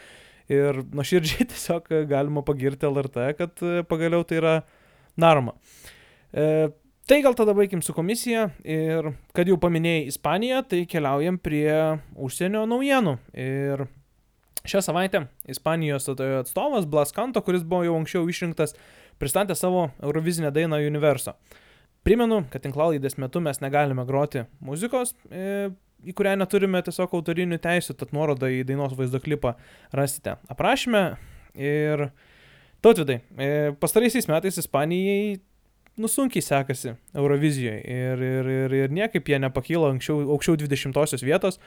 Ir 0.50 0.82
nuoširdžiai 0.90 1.46
tiesiog 1.52 1.88
galima 2.10 2.42
pagirti 2.46 2.88
LRT, 2.88 3.30
kad 3.38 3.62
e, 3.62 3.82
pagaliau 3.86 4.24
tai 4.26 4.40
yra 4.40 4.54
daroma. 5.20 5.54
E, 6.34 6.70
tai 7.06 7.20
gal 7.22 7.36
tada 7.38 7.54
baigim 7.54 7.82
su 7.86 7.94
komisija 7.94 8.48
ir 8.66 9.12
kad 9.36 9.50
jau 9.50 9.58
paminėjai 9.62 10.08
Ispaniją, 10.10 10.64
tai 10.66 10.84
keliaujam 10.90 11.38
prie 11.42 11.70
užsienio 12.18 12.64
naujienų. 12.70 13.16
Ir 13.38 13.86
šią 14.66 14.82
savaitę 14.84 15.24
Ispanijos 15.50 16.10
atstovas 16.10 16.88
Blaskanto, 16.90 17.42
kuris 17.46 17.62
buvo 17.62 17.86
jau 17.86 17.96
anksčiau 18.00 18.26
išrinktas, 18.30 18.74
pristatė 19.22 19.54
savo 19.58 19.90
Eurovizinę 20.02 20.50
dainą 20.54 20.80
Universo. 20.86 21.36
Primenu, 22.06 22.42
kad 22.50 22.62
tinklalaidės 22.64 23.18
metu 23.20 23.42
mes 23.44 23.60
negalime 23.60 24.06
groti 24.08 24.46
muzikos, 24.64 25.12
e, 25.28 25.68
į 26.06 26.14
kurią 26.16 26.36
neturime 26.40 26.80
tiesiog 26.86 27.12
autorinių 27.18 27.58
teisų, 27.62 27.96
tad 28.00 28.14
nuorodą 28.16 28.50
į 28.52 28.64
dainos 28.68 28.96
vaizdo 28.98 29.20
klipą 29.22 29.54
rasite 29.96 30.38
aprašymę. 30.52 31.04
Ir 31.60 32.08
tautvidai, 32.84 33.20
e, 33.36 33.72
pastaraisiais 33.82 34.28
metais 34.30 34.60
Ispanijai 34.62 35.40
nusunkiai 36.00 36.42
sekasi 36.42 36.94
Eurovizijoje 37.14 37.80
ir, 37.84 38.22
ir, 38.22 38.50
ir, 38.50 38.76
ir 38.84 38.94
niekaip 38.94 39.28
jie 39.28 39.40
nepakyla 39.42 39.90
anksčiau, 39.94 40.22
aukščiau 40.36 40.60
20 40.62 41.26
vietos. 41.26 41.60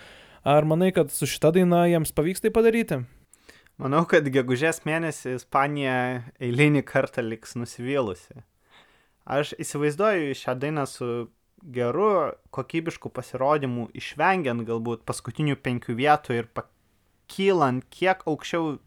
Ar 0.43 0.65
manai, 0.67 0.91
kad 0.95 1.11
su 1.11 1.27
šita 1.29 1.53
daina 1.55 1.85
jiems 1.87 2.11
pavyks 2.15 2.43
tai 2.43 2.51
padaryti? 2.51 3.03
Manau, 3.81 4.03
kad 4.09 4.27
gegužės 4.29 4.83
mėnesį 4.85 5.37
Ispanija 5.39 5.95
eilinį 6.43 6.83
kartą 6.85 7.23
liks 7.25 7.55
nusivylusi. 7.57 8.43
Aš 9.23 9.53
įsivaizduoju 9.63 10.35
šią 10.37 10.57
dainą 10.59 10.83
su 10.89 11.07
geru, 11.63 12.33
kokybišku 12.53 13.11
pasirodymu, 13.13 13.87
išvengiant 13.95 14.65
galbūt 14.67 15.05
paskutinių 15.07 15.55
penkių 15.63 15.95
vietų 15.99 16.39
ir 16.41 16.49
pakylant 16.55 17.85
kiek 17.93 18.23
aukščiau 18.27 18.77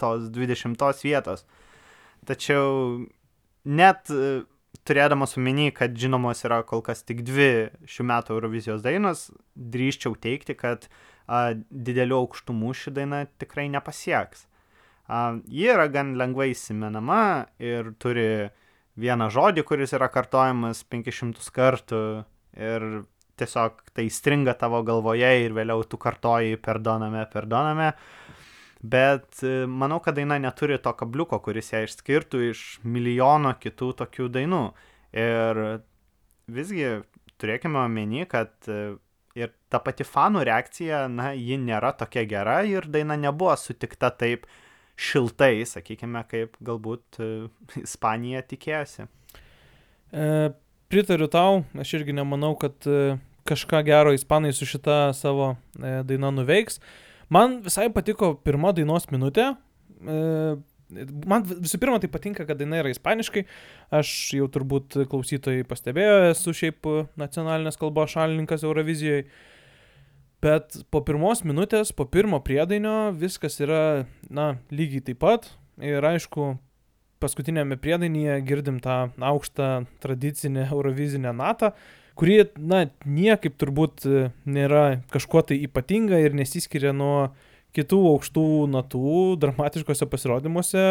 tos 0.00 0.30
20 0.32 1.04
vietos. 1.04 1.44
Tačiau 2.28 3.06
net 3.64 4.10
e, 4.12 4.42
turėdamas 4.86 5.36
omeny, 5.38 5.70
kad 5.74 5.96
žinomos 5.98 6.44
yra 6.46 6.62
kol 6.68 6.82
kas 6.84 7.02
tik 7.06 7.24
dvi 7.26 7.70
šių 7.88 8.06
metų 8.10 8.36
Eurovizijos 8.36 8.84
dainos, 8.84 9.28
drįščiau 9.56 10.16
teikti, 10.20 10.56
kad 10.58 10.86
a, 11.26 11.52
didelių 11.70 12.22
aukštumų 12.24 12.74
ši 12.76 12.94
daina 13.00 13.24
tikrai 13.40 13.68
nepasieks. 13.72 14.46
A, 15.10 15.40
ji 15.48 15.70
yra 15.72 15.88
gan 15.92 16.14
lengvai 16.20 16.52
įsimenama 16.54 17.50
ir 17.62 17.92
turi 18.00 18.50
vieną 19.00 19.30
žodį, 19.32 19.64
kuris 19.66 19.94
yra 19.96 20.10
kartojamas 20.12 20.82
500 20.92 21.50
kartų 21.56 22.02
ir 22.58 22.86
tiesiog 23.40 23.80
tai 23.96 24.06
stringa 24.12 24.54
tavo 24.60 24.82
galvoje 24.86 25.30
ir 25.44 25.54
vėliau 25.56 25.84
tu 25.88 25.98
kartoji 26.00 26.58
perdoname, 26.60 27.24
perdoname. 27.32 27.92
Bet 28.80 29.42
e, 29.44 29.66
manau, 29.68 30.00
kad 30.00 30.16
daina 30.16 30.38
neturi 30.40 30.78
to 30.80 30.92
kabliuko, 30.96 31.40
kuris 31.44 31.72
ją 31.74 31.82
išskirtų 31.84 32.40
iš 32.48 32.64
milijono 32.84 33.52
kitų 33.60 33.90
tokių 33.98 34.28
dainų. 34.36 34.62
Ir 35.20 35.60
visgi 36.48 36.86
turėkime 37.40 37.82
omeny, 37.82 38.24
kad 38.30 38.54
e, 38.68 38.94
ir 39.36 39.52
ta 39.72 39.82
pati 39.84 40.06
fanų 40.06 40.46
reakcija, 40.48 41.04
na, 41.12 41.32
ji 41.36 41.60
nėra 41.60 41.92
tokia 42.00 42.24
gera 42.28 42.60
ir 42.64 42.88
daina 42.88 43.18
nebuvo 43.20 43.52
sutikta 43.60 44.12
taip, 44.16 44.48
šiltai, 45.00 45.64
sakykime, 45.68 46.22
kaip 46.28 46.58
galbūt 46.64 47.20
e, 47.22 47.30
Ispanija 47.80 48.42
tikėjosi. 48.46 49.06
E, 50.12 50.26
pritariu 50.92 51.30
tau, 51.30 51.62
aš 51.78 51.94
irgi 52.00 52.14
nemanau, 52.16 52.52
kad 52.60 52.88
e, 52.90 53.16
kažką 53.48 53.82
gero 53.86 54.14
ispanai 54.14 54.52
su 54.56 54.68
šita 54.68 55.12
savo 55.16 55.54
e, 55.78 56.00
daina 56.06 56.32
nuveiks. 56.34 56.80
Man 57.30 57.60
visai 57.64 57.88
patiko 57.94 58.34
pirma 58.44 58.74
dainos 58.76 59.06
minutė. 59.12 59.52
E, 60.02 60.18
man 61.30 61.46
visų 61.46 61.78
pirma 61.82 62.00
tai 62.02 62.10
patinka, 62.10 62.46
kad 62.48 62.58
daina 62.58 62.82
yra 62.82 62.90
ispaniškai. 62.92 63.44
Aš 64.00 64.12
jau 64.36 64.50
turbūt 64.52 64.98
klausytojai 65.10 65.66
pastebėjo, 65.68 66.18
esu 66.32 66.54
šiaip 66.56 66.90
nacionalinės 67.20 67.78
kalbos 67.80 68.16
šalininkas 68.16 68.66
Eurovizijoje. 68.66 69.28
Bet 70.40 70.78
po 70.88 71.02
pirmos 71.04 71.42
minutės, 71.44 71.92
po 71.92 72.06
pirmo 72.08 72.38
priedainio 72.40 73.10
viskas 73.12 73.58
yra, 73.60 74.06
na, 74.32 74.54
lygiai 74.72 75.04
taip 75.10 75.20
pat. 75.20 75.50
Ir 75.84 76.04
aišku, 76.04 76.54
paskutinėme 77.20 77.76
priedainyje 77.80 78.38
girdim 78.48 78.78
tą 78.80 79.10
aukštą 79.20 79.68
tradicinę 80.00 80.64
eurovizinę 80.70 81.34
natą, 81.36 81.74
kuri, 82.16 82.40
na, 82.56 82.86
niekaip 83.04 83.60
turbūt 83.60 84.08
nėra 84.48 85.02
kažkuo 85.12 85.44
tai 85.50 85.60
ypatinga 85.66 86.22
ir 86.24 86.36
nesiskiria 86.36 86.94
nuo 86.96 87.30
kitų 87.76 88.00
aukštų 88.14 88.46
natų 88.72 89.14
dramatiškose 89.44 90.08
pasirodymuose 90.10 90.82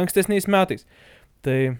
ankstesniais 0.00 0.48
metais. 0.50 0.88
Tai 1.44 1.76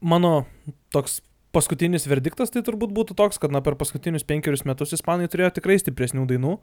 mano 0.00 0.46
toks 0.92 1.20
paskutinis 1.56 2.04
verdiktas 2.08 2.52
tai 2.52 2.62
turbūt 2.66 2.92
būtų 2.96 3.16
toks, 3.16 3.40
kad 3.40 3.54
na, 3.54 3.62
per 3.64 3.78
paskutinius 3.80 4.26
penkerius 4.28 4.66
metus 4.68 4.92
ispanai 4.96 5.28
turėjo 5.32 5.54
tikrai 5.56 5.78
stipresnių 5.80 6.26
dainų, 6.28 6.56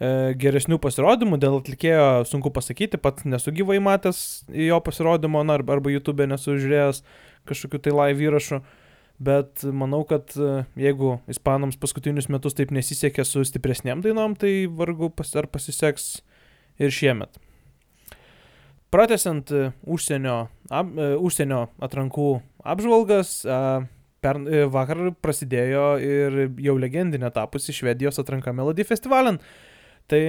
e, 0.00 0.12
geresnių 0.40 0.80
pasirodymų, 0.80 1.38
dėl 1.42 1.58
atlikėjo 1.60 2.06
sunku 2.30 2.52
pasakyti, 2.54 3.00
pat 3.00 3.24
nesu 3.28 3.52
gyvai 3.56 3.78
matęs 3.84 4.46
jo 4.48 4.80
pasirodymo, 4.84 5.44
na, 5.44 5.58
arba, 5.60 5.76
arba 5.76 5.92
YouTube 5.92 6.28
nesu 6.30 6.56
žiūrėjęs 6.56 7.02
kažkokiu 7.50 7.82
tai 7.84 7.94
live 7.96 8.26
įrašu, 8.30 8.62
bet 9.20 9.66
manau, 9.76 10.02
kad 10.08 10.32
e, 10.40 10.64
jeigu 10.80 11.18
ispanams 11.30 11.78
paskutinius 11.80 12.30
metus 12.32 12.56
taip 12.56 12.72
nesisekė 12.72 13.26
su 13.28 13.44
stipresniam 13.44 14.00
dainom, 14.04 14.38
tai 14.40 14.64
vargu 14.66 15.12
pas, 15.12 15.36
ar 15.36 15.50
pasiseks 15.52 16.10
ir 16.80 16.96
šiemet. 16.96 17.40
Pratesiant 18.90 19.52
e, 19.52 19.70
užsienio, 19.84 20.42
e, 20.72 21.14
užsienio 21.20 21.66
atrankų 21.84 22.30
apžvalgas, 22.64 23.42
per, 24.24 24.38
vakar 24.72 25.10
prasidėjo 25.22 25.84
ir 26.04 26.38
jau 26.60 26.76
legendinė 26.80 27.32
tapusi 27.34 27.74
Švedijos 27.76 28.20
atranka 28.22 28.54
Melody 28.56 28.86
Festivalen. 28.86 29.40
Tai 30.10 30.20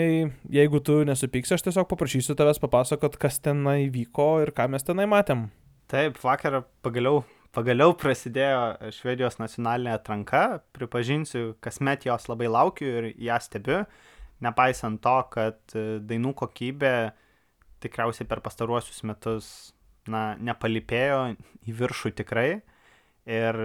jeigu 0.54 0.80
tu 0.86 1.00
nesupyksi, 1.08 1.56
aš 1.56 1.64
tiesiog 1.66 1.88
paprašysiu 1.90 2.36
tavęs 2.38 2.62
papasakot, 2.62 3.16
kas 3.18 3.40
tenai 3.42 3.90
vyko 3.90 4.36
ir 4.44 4.52
ką 4.54 4.68
mes 4.70 4.86
tenai 4.86 5.08
matėm. 5.10 5.48
Taip, 5.90 6.20
vakar 6.22 6.60
pagaliau, 6.86 7.24
pagaliau 7.56 7.96
prasidėjo 7.98 8.92
Švedijos 8.94 9.40
nacionalinė 9.42 9.96
atranka. 9.96 10.62
Pripažinsiu, 10.78 11.56
kasmet 11.66 12.06
jos 12.06 12.30
labai 12.30 12.52
laukiu 12.54 12.92
ir 12.92 13.10
ją 13.18 13.40
stebiu. 13.42 13.82
Nepaisant 14.42 15.02
to, 15.02 15.18
kad 15.34 15.76
e, 15.78 16.00
dainų 16.06 16.36
kokybė 16.38 16.94
tikriausiai 17.82 18.30
per 18.30 18.42
pastaruosius 18.46 19.02
metus 19.06 19.50
na, 20.10 20.36
nepalipėjo 20.38 21.20
į 21.66 21.76
viršų 21.82 22.14
tikrai. 22.22 22.62
Ir 23.30 23.58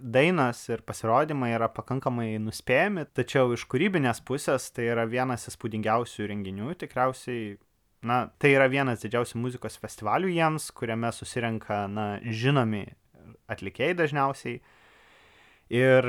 dainos 0.00 0.60
ir 0.72 0.82
pasirodymai 0.86 1.52
yra 1.54 1.68
pakankamai 1.72 2.36
nuspėjami, 2.42 3.06
tačiau 3.14 3.52
iš 3.54 3.66
kūrybinės 3.70 4.22
pusės 4.26 4.70
tai 4.74 4.88
yra 4.92 5.06
vienas 5.08 5.48
įspūdingiausių 5.50 6.28
renginių, 6.32 6.72
tikriausiai, 6.80 7.56
na, 8.06 8.24
tai 8.40 8.54
yra 8.56 8.68
vienas 8.70 9.04
didžiausių 9.04 9.40
muzikos 9.42 9.78
festivalių 9.80 10.32
jiems, 10.34 10.70
kuriame 10.76 11.12
susirenka, 11.14 11.84
na, 11.90 12.08
žinomi 12.24 12.86
atlikėjai 13.48 13.96
dažniausiai. 14.02 14.60
Ir 15.74 16.06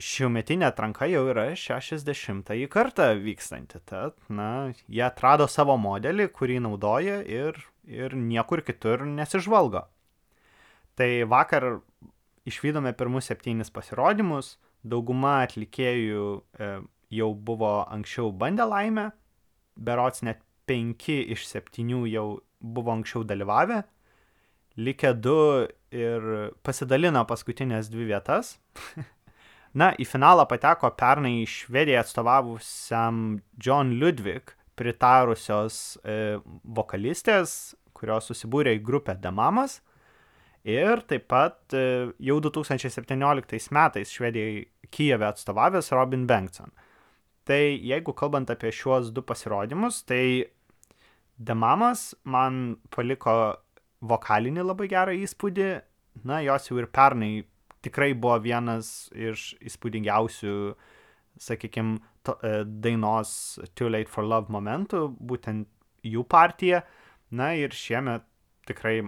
šiumetinė 0.00 0.66
atranka 0.70 1.06
jau 1.10 1.26
yra 1.30 1.50
60-ąjį 1.58 2.68
kartą 2.72 3.10
vykstanti, 3.20 3.82
tad, 3.86 4.16
na, 4.32 4.72
jie 4.88 5.04
atrado 5.06 5.46
savo 5.50 5.76
modelį, 5.78 6.30
kurį 6.34 6.58
naudoja 6.64 7.20
ir, 7.22 7.58
ir 7.86 8.16
niekur 8.16 8.64
kitur 8.66 9.04
nesižvalgo. 9.06 9.84
Tai 10.98 11.10
vakar 11.30 11.68
išvydome 12.48 12.92
pirmus 12.96 13.28
septynis 13.30 13.72
pasirodymus, 13.74 14.54
dauguma 14.82 15.40
atlikėjų 15.44 16.26
e, 16.38 16.70
jau 17.12 17.30
buvo 17.34 17.72
anksčiau 17.90 18.30
bandę 18.32 18.66
laimę, 18.68 19.10
berots 19.76 20.24
net 20.26 20.42
penki 20.68 21.20
iš 21.34 21.46
septynių 21.50 22.04
jau 22.10 22.26
buvo 22.60 22.94
anksčiau 22.94 23.24
dalyvavę, 23.26 23.82
likę 24.80 25.14
du 25.18 25.66
ir 25.92 26.28
pasidalino 26.64 27.24
paskutinės 27.28 27.90
dvi 27.92 28.10
vietas. 28.12 28.56
Na, 29.80 29.92
į 29.94 30.06
finalą 30.08 30.46
pateko 30.50 30.90
pernai 30.98 31.44
Švedijai 31.46 32.00
atstovavusiam 32.00 33.38
John 33.54 33.94
Ludwig 34.00 34.56
pritarusios 34.78 35.98
e, 36.02 36.40
vokalistės, 36.64 37.76
kurios 37.94 38.30
susibūrė 38.30 38.74
į 38.78 38.82
grupę 38.86 39.14
Demamas 39.20 39.78
ir 40.64 41.02
taip 41.08 41.26
pat 41.30 41.74
e, 41.74 42.12
jau 42.20 42.38
2017 42.44 43.70
metais 43.76 44.12
Švedijai 44.12 44.64
Kijeve 44.90 45.26
atstovavęs 45.28 45.92
Robin 45.92 46.26
Bengtson. 46.26 46.72
Tai 47.44 47.60
jeigu 47.60 48.14
kalbant 48.14 48.50
apie 48.52 48.72
šiuos 48.74 49.12
du 49.14 49.22
pasirodymus, 49.26 50.04
tai 50.06 50.50
Demamas 51.40 52.10
man 52.28 52.76
paliko 52.92 53.32
vokalinį 54.04 54.64
labai 54.66 54.88
gerą 54.92 55.14
įspūdį, 55.24 55.70
na, 56.28 56.42
jos 56.44 56.68
jau 56.68 56.76
ir 56.82 56.88
pernai 56.92 57.46
tikrai 57.84 58.12
buvo 58.12 58.36
vienas 58.44 59.08
iš 59.16 59.54
įspūdingiausių, 59.64 60.54
sakykime, 61.40 62.00
dainos 62.84 63.32
Too 63.74 63.88
Late 63.88 64.12
for 64.12 64.26
Love 64.28 64.52
momentų, 64.52 65.06
būtent 65.16 65.68
jų 66.04 66.26
partija. 66.28 66.82
Na 67.30 67.54
ir 67.56 67.72
šiemet 67.72 68.26
tikrai 68.68 69.00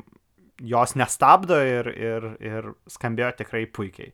jos 0.63 0.95
nestabdo 0.99 1.59
ir, 1.67 1.89
ir, 1.97 2.27
ir 2.43 2.71
skambėjo 2.91 3.33
tikrai 3.41 3.65
puikiai. 3.67 4.13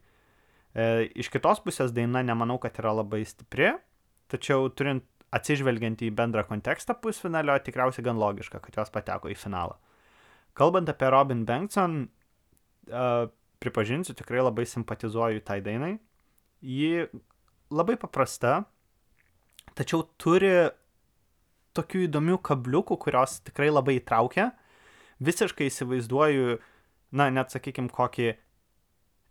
E, 0.73 0.87
iš 1.19 1.31
kitos 1.33 1.61
pusės 1.65 1.93
daina 1.95 2.23
nemanau, 2.25 2.59
kad 2.63 2.77
yra 2.81 2.95
labai 3.01 3.23
stipri, 3.29 3.75
tačiau 4.33 4.69
turint 4.73 5.05
atsižvelgiant 5.35 6.01
į 6.07 6.13
bendrą 6.17 6.47
kontekstą 6.49 6.97
pusfinalio, 7.03 7.57
tikriausiai 7.61 8.07
gan 8.07 8.21
logiška, 8.21 8.63
kad 8.65 8.81
jos 8.81 8.93
pateko 8.95 9.29
į 9.29 9.37
finalą. 9.37 9.77
Kalbant 10.57 10.89
apie 10.89 11.11
Robin 11.13 11.45
Bengtson, 11.49 12.01
e, 12.89 13.05
pripažinsiu, 13.61 14.17
tikrai 14.17 14.41
labai 14.45 14.65
simpatizuoju 14.69 15.45
tai 15.45 15.61
dainai. 15.65 15.99
Ji 16.65 17.09
labai 17.71 17.99
paprasta, 18.01 18.63
tačiau 19.77 20.07
turi 20.19 20.71
tokių 21.77 22.07
įdomių 22.09 22.41
kabliukų, 22.43 22.97
kurios 23.05 23.39
tikrai 23.47 23.69
labai 23.71 23.99
įtraukia 24.01 24.49
visiškai 25.25 25.69
įsivaizduoju, 25.71 26.59
na, 27.19 27.29
net 27.35 27.55
sakykim, 27.55 27.91
kokį 27.93 28.33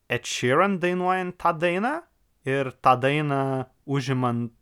Ed 0.07 0.27
Sheeran 0.27 0.77
dainuojant 0.83 1.35
tą 1.41 1.53
dainą 1.59 1.97
ir 2.47 2.71
tą 2.81 2.95
dainą 2.99 3.41
užimant 3.85 4.53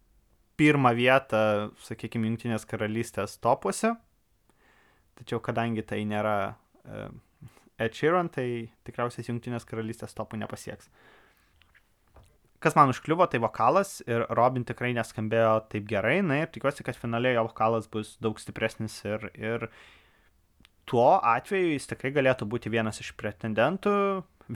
pirmą 0.57 0.93
vietą, 0.95 1.71
sakykime, 1.83 2.29
Junktinės 2.31 2.65
karalystės 2.67 3.37
topuose. 3.43 3.93
Tačiau 5.19 5.41
kadangi 5.43 5.83
tai 5.87 6.01
nėra 6.07 6.37
uh, 6.55 7.09
Ed 7.79 7.95
Sheeran, 7.95 8.31
tai 8.31 8.71
tikriausiai 8.87 9.27
Junktinės 9.27 9.67
karalystės 9.67 10.15
topų 10.15 10.39
nepasieks. 10.41 10.89
Kas 12.63 12.73
man 12.77 12.89
užkliuvo, 12.89 13.27
tai 13.29 13.41
vokalas 13.43 13.99
ir 14.07 14.23
Robin 14.33 14.63
tikrai 14.65 14.93
neskambėjo 14.95 15.67
taip 15.69 15.85
gerai, 15.89 16.21
na 16.25 16.39
ir 16.41 16.49
tikiuosi, 16.49 16.85
kad 16.87 16.97
finaliai 16.97 17.35
jo 17.35 17.43
vokalas 17.49 17.89
bus 17.91 18.15
daug 18.23 18.39
stipresnis 18.41 18.95
ir, 19.05 19.27
ir 19.35 19.67
tuo 20.89 21.15
atveju 21.17 21.73
jis 21.73 21.89
tikrai 21.91 22.13
galėtų 22.15 22.47
būti 22.49 22.71
vienas 22.73 23.01
iš 23.03 23.13
pretendentų 23.19 23.95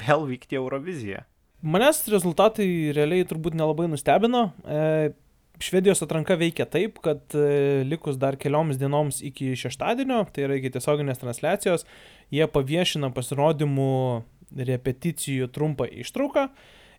vėl 0.05 0.27
vykti 0.29 0.57
į 0.57 0.61
Euroviziją. 0.61 1.23
Manęs 1.59 2.05
rezultatai 2.07 2.67
realiai 2.95 3.25
turbūt 3.27 3.57
nelabai 3.57 3.89
nustebino. 3.91 4.49
E, 4.63 5.11
Švedijos 5.59 5.99
atranka 6.05 6.37
veikia 6.39 6.63
taip, 6.71 7.01
kad 7.03 7.35
e, 7.35 7.81
likus 7.83 8.15
dar 8.19 8.37
kelioms 8.39 8.79
dienoms 8.79 9.19
iki 9.27 9.51
šeštadienio, 9.59 10.21
tai 10.31 10.45
yra 10.45 10.55
iki 10.55 10.71
tiesioginės 10.71 11.19
transliacijos, 11.19 11.83
jie 12.31 12.47
paviešina 12.47 13.09
pasirodymų 13.11 13.89
repeticijų 14.55 15.49
trumpą 15.51 15.89
ištrauką 15.99 16.45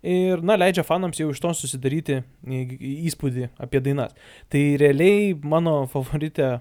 ir, 0.04 0.44
na, 0.44 0.58
leidžia 0.60 0.84
fanams 0.84 1.22
jau 1.22 1.30
iš 1.32 1.40
to 1.40 1.54
susidaryti 1.56 2.20
įspūdį 2.44 3.48
apie 3.64 3.80
dainas. 3.84 4.12
Tai 4.52 4.62
realiai 4.80 5.32
mano 5.40 5.86
favoritė 5.88 6.50
e, 6.52 6.60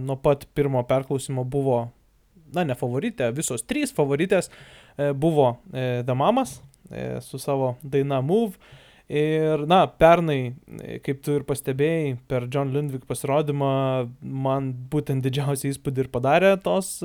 nuo 0.00 0.16
pat 0.16 0.48
pirmo 0.56 0.80
perklausimo 0.88 1.44
buvo 1.44 1.82
na, 2.56 2.64
ne 2.66 2.76
favoritė, 2.78 3.30
visos 3.36 3.64
trys 3.68 3.94
favoritės 3.96 4.50
e, 4.50 5.12
buvo 5.12 5.56
e, 5.72 6.02
Damamas 6.06 6.58
e, 6.90 7.20
su 7.24 7.40
savo 7.42 7.76
daina 7.82 8.22
Move. 8.24 8.56
Ir, 9.06 9.60
na, 9.70 9.84
pernai, 9.86 10.56
kaip 11.06 11.20
tu 11.22 11.36
ir 11.38 11.44
pastebėjai, 11.46 12.16
per 12.26 12.48
John 12.50 12.72
Lundvik 12.74 13.04
pasirodymą 13.06 13.68
man 14.18 14.72
būtent 14.90 15.22
didžiausią 15.22 15.70
įspūdį 15.70 16.02
ir 16.02 16.08
padarė 16.10 16.50
tos 16.64 16.96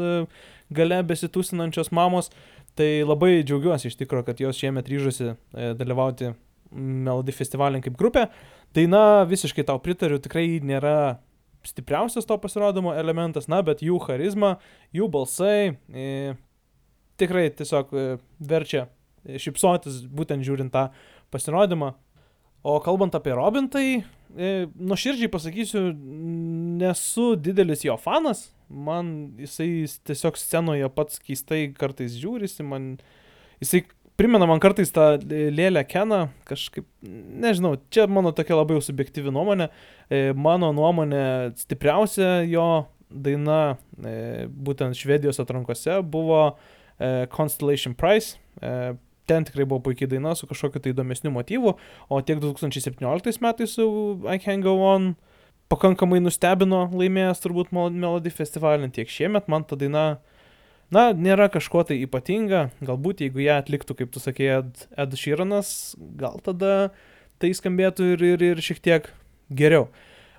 gale 0.74 0.98
besitūsinančios 1.06 1.94
mamos. 1.94 2.32
Tai 2.74 2.88
labai 3.06 3.44
džiaugiuosi 3.44 3.92
iš 3.92 4.00
tikrųjų, 4.00 4.26
kad 4.32 4.42
jos 4.42 4.58
šiemet 4.58 4.90
ryžosi 4.90 5.36
dalyvauti 5.78 6.32
Melody 6.72 7.36
festivalin 7.36 7.84
kaip 7.86 8.00
grupė. 8.00 8.32
Daina 8.74 9.22
visiškai 9.28 9.68
tau 9.68 9.78
pritariu, 9.84 10.18
tikrai 10.24 10.62
nėra 10.64 11.20
stipriausias 11.68 12.28
to 12.28 12.38
pasirodymo 12.42 12.94
elementas, 12.98 13.48
na, 13.52 13.62
bet 13.66 13.84
jų 13.86 14.00
charizma, 14.06 14.56
jų 14.96 15.10
balsai 15.12 15.76
e, 15.90 16.36
tikrai 17.22 17.50
tiesiog 17.54 17.94
e, 17.94 18.06
verčia 18.40 18.88
šipsotis 19.22 20.02
būtent 20.10 20.46
žiūrint 20.46 20.74
tą 20.74 20.88
pasirodymą. 21.34 21.94
O 22.62 22.78
kalbant 22.82 23.16
apie 23.18 23.34
Robin, 23.34 23.68
tai 23.74 23.86
e, 23.98 24.50
nuoširdžiai 24.78 25.32
pasakysiu, 25.34 25.88
nesu 26.82 27.32
didelis 27.38 27.86
jo 27.88 27.96
fanas, 27.98 28.50
man 28.70 29.32
jisai 29.42 29.88
tiesiog 30.08 30.38
scenoje 30.38 30.90
pats 30.94 31.22
keistai 31.26 31.64
kartais 31.78 32.14
žiūrisi, 32.22 32.66
man 32.66 32.94
jisai 33.62 33.84
primena 34.22 34.46
man 34.46 34.62
kartais 34.62 34.92
tą 34.94 35.16
lėlę 35.26 35.82
Keną, 35.90 36.28
kažkaip, 36.46 36.86
nežinau, 37.02 37.74
čia 37.94 38.06
mano 38.12 38.30
tokia 38.38 38.60
labai 38.60 38.78
jau 38.78 38.84
subjektyvi 38.86 39.34
nuomonė. 39.34 39.72
E, 40.12 40.20
mano 40.38 40.70
nuomonė 40.78 41.24
stipriausia 41.58 42.44
jo 42.46 42.68
daina 43.10 43.78
e, 43.98 44.46
būtent 44.46 44.98
Švedijos 45.00 45.42
atrankose 45.42 45.98
buvo 46.06 46.44
e, 46.52 47.26
Constellation 47.34 47.98
Prize. 47.98 48.38
Ten 49.30 49.46
tikrai 49.48 49.66
buvo 49.66 49.82
puikiai 49.88 50.10
daina 50.12 50.36
su 50.36 50.50
kažkokiu 50.50 50.82
tai 50.84 50.94
įdomesniu 50.94 51.32
motyvu, 51.34 51.74
o 52.12 52.22
tiek 52.26 52.42
2017 52.44 53.42
metais 53.42 53.78
su 53.78 53.86
I 54.28 54.38
Can 54.44 54.62
Go 54.66 54.76
On 54.86 55.14
pakankamai 55.72 56.20
nustebino 56.22 56.84
laimėjęs 56.92 57.42
turbūt 57.42 57.72
Melody 57.74 58.34
festivalį, 58.34 58.92
tiek 58.98 59.10
šiemet 59.10 59.48
man 59.50 59.66
ta 59.66 59.80
daina 59.80 60.06
Na, 60.92 61.10
nėra 61.16 61.48
kažko 61.52 61.86
tai 61.88 62.02
ypatinga, 62.04 62.66
galbūt 62.84 63.24
jeigu 63.24 63.46
ją 63.46 63.62
atliktų, 63.62 63.96
kaip 64.02 64.10
tu 64.12 64.20
sakė, 64.20 64.48
Ed, 64.58 64.86
Ed 65.00 65.14
Sheeranas, 65.16 65.70
gal 66.20 66.42
tada 66.44 66.92
tai 67.40 67.54
skambėtų 67.56 68.14
ir, 68.18 68.26
ir, 68.34 68.44
ir 68.52 68.64
šiek 68.64 68.82
tiek 68.84 69.08
geriau. 69.48 69.88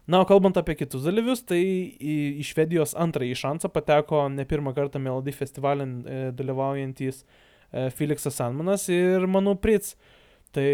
Na, 0.05 0.21
o 0.21 0.27
kalbant 0.29 0.59
apie 0.59 0.75
kitus 0.77 1.07
dalyvius, 1.07 1.45
tai 1.47 1.62
į, 1.62 2.43
Švedijos 2.45 2.93
antrąjį 2.99 3.38
šansą 3.38 3.71
pateko 3.73 4.27
ne 4.35 4.45
pirmą 4.49 4.75
kartą 4.77 5.01
Melody 5.01 5.33
festivalin 5.33 6.01
e, 6.03 6.19
dalyvaujantis 6.37 7.23
e, 7.23 7.87
Felixas 7.95 8.37
Sanmanas 8.37 8.88
ir 8.93 9.25
Manu 9.31 9.55
Prits. 9.62 9.95
Tai 10.53 10.69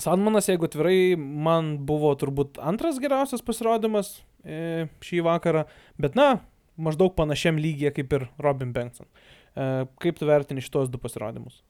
Sandmanas, 0.00 0.48
jeigu 0.48 0.64
atvirai, 0.64 1.12
man 1.18 1.74
buvo 1.84 2.14
turbūt 2.16 2.56
antras 2.64 2.96
geriausias 3.02 3.44
pasirodymas 3.44 4.14
e, 4.46 4.86
šį 5.04 5.20
vakarą, 5.26 5.66
bet 6.00 6.16
na, 6.16 6.30
maždaug 6.76 7.14
panašiam 7.16 7.58
lygiai 7.60 7.92
kaip 7.94 8.12
ir 8.16 8.26
Robin 8.42 8.72
Bengtson. 8.72 9.08
E, 9.56 9.86
kaip 10.02 10.18
tu 10.18 10.28
vertini 10.28 10.64
šitos 10.64 10.90
du 10.92 11.00
pasirodymus? 11.02 11.62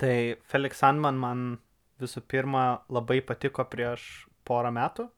Tai 0.00 0.16
Felix 0.50 0.80
Sandman 0.80 1.18
man 1.20 1.44
visų 2.02 2.24
pirma 2.28 2.84
labai 2.92 3.20
patiko 3.24 3.64
prieš 3.70 4.26
porą 4.48 4.72
metų, 4.74 5.08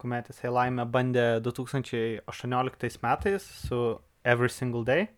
kuomet 0.00 0.30
jisai 0.32 0.50
laimę 0.52 0.86
bandė 0.90 1.26
2018 1.44 3.02
metais 3.04 3.46
su 3.66 3.80
Every 4.24 4.50
Single 4.52 4.84
Day. 4.84 5.08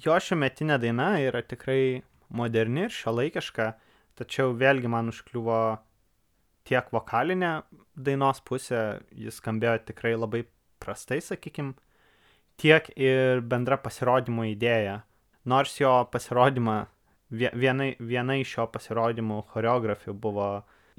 Jo 0.00 0.16
šiuometinė 0.18 0.78
daina 0.82 1.14
yra 1.22 1.42
tikrai 1.46 2.02
moderni 2.34 2.86
ir 2.86 2.94
šiuolaikiška 2.94 3.74
tačiau 4.18 4.54
vėlgi 4.58 4.90
man 4.90 5.10
užkliuvo 5.12 5.58
tiek 6.68 6.88
vokalinė 6.94 7.52
dainos 7.94 8.40
pusė, 8.46 9.00
jis 9.12 9.40
skambėjo 9.40 9.80
tikrai 9.90 10.14
labai 10.16 10.44
prastai, 10.82 11.20
sakykim, 11.24 11.74
tiek 12.60 12.90
ir 12.96 13.42
bendra 13.42 13.78
pasirodymo 13.82 14.46
idėja. 14.50 15.02
Nors 15.50 15.74
jo 15.80 15.92
pasirodymą, 16.12 16.78
viena, 17.30 17.90
viena 18.00 18.38
iš 18.40 18.56
jo 18.58 18.66
pasirodymų 18.72 19.42
choreografių 19.52 20.14
buvo 20.16 20.48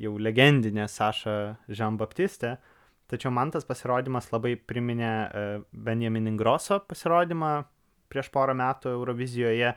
jau 0.02 0.15
legendinė 0.20 0.88
Saša 0.91 1.36
Žambaptistė, 1.72 2.58
tačiau 3.10 3.32
man 3.34 3.54
tas 3.54 3.65
pasirodymas 3.65 4.32
labai 4.34 4.56
priminė 4.60 5.12
e, 5.12 5.46
Benjamin 5.72 6.28
Ingroso 6.30 6.82
pasirodymą 6.89 7.52
prieš 8.12 8.30
porą 8.34 8.56
metų 8.58 8.91
Eurovizijoje 8.96 9.72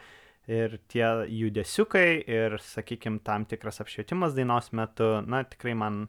ir 0.48 0.78
tie 0.88 1.06
judesiukai 1.28 2.24
ir, 2.24 2.56
sakykime, 2.64 3.20
tam 3.24 3.44
tikras 3.48 3.82
apšvietimas 3.84 4.36
dainos 4.36 4.72
metu, 4.72 5.18
na, 5.28 5.42
tikrai 5.44 5.74
man 5.76 6.06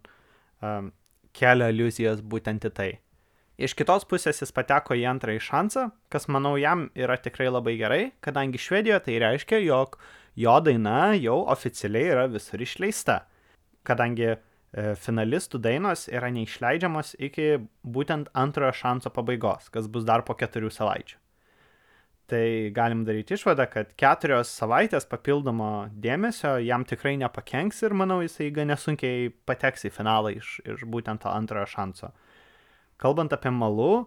um, 0.63 0.91
kelia 1.35 1.69
iliuzijas 1.73 2.23
būtent 2.23 2.67
į 2.69 2.73
tai. 2.75 2.89
Iš 3.59 3.73
kitos 3.75 4.05
pusės 4.07 4.37
jis 4.39 4.53
pateko 4.55 4.95
į 4.95 5.01
antrąjį 5.09 5.41
šansą, 5.43 5.81
kas 6.13 6.29
manau 6.31 6.53
jam 6.55 6.85
yra 6.95 7.17
tikrai 7.19 7.49
labai 7.51 7.73
gerai, 7.81 8.03
kadangi 8.23 8.61
Švedijoje 8.61 9.01
tai 9.03 9.17
reiškia, 9.19 9.59
jog 9.65 9.97
jo 10.39 10.53
daina 10.63 11.11
jau 11.19 11.41
oficialiai 11.51 12.13
yra 12.13 12.27
visur 12.31 12.63
išleista, 12.63 13.25
kadangi 13.83 14.29
e, 14.31 14.37
finalistų 15.03 15.59
dainos 15.59 16.07
yra 16.07 16.31
neišleidžiamos 16.31 17.17
iki 17.19 17.57
būtent 17.83 18.31
antrojo 18.31 18.71
šanso 18.79 19.11
pabaigos, 19.11 19.67
kas 19.73 19.91
bus 19.91 20.07
dar 20.07 20.23
po 20.23 20.39
keturių 20.39 20.71
savaičių 20.71 21.19
tai 22.29 22.69
galim 22.73 23.03
daryti 23.07 23.33
išvadą, 23.33 23.65
kad 23.73 23.93
keturios 23.99 24.51
savaitės 24.53 25.07
papildomo 25.09 25.89
dėmesio 26.03 26.57
jam 26.61 26.85
tikrai 26.87 27.15
nepakenks 27.17 27.81
ir 27.87 27.95
manau 27.97 28.19
jisai 28.21 28.51
gan 28.53 28.69
nesunkiai 28.69 29.31
pateks 29.49 29.87
į 29.89 29.93
finalą 29.95 30.35
iš, 30.37 30.59
iš 30.75 30.85
būtent 30.85 31.23
to 31.25 31.31
antrojo 31.33 31.65
šanso. 31.73 32.11
Kalbant 32.99 33.33
apie 33.33 33.51
malų, 33.55 34.05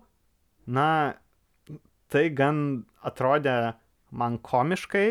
na, 0.68 0.88
tai 2.12 2.28
gan 2.36 2.84
atrodė 3.02 3.74
man 4.12 4.38
komiškai, 4.44 5.06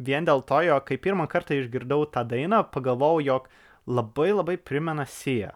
vien 0.00 0.28
dėl 0.28 0.44
to, 0.48 0.60
jog 0.64 0.86
kai 0.88 0.98
pirmą 1.00 1.26
kartą 1.30 1.58
išgirdau 1.60 2.06
tą 2.12 2.24
dainą, 2.28 2.64
pagalvojau, 2.72 3.24
jog 3.24 3.48
labai 3.90 4.30
labai 4.32 4.56
primena 4.56 5.06
Sija. 5.08 5.54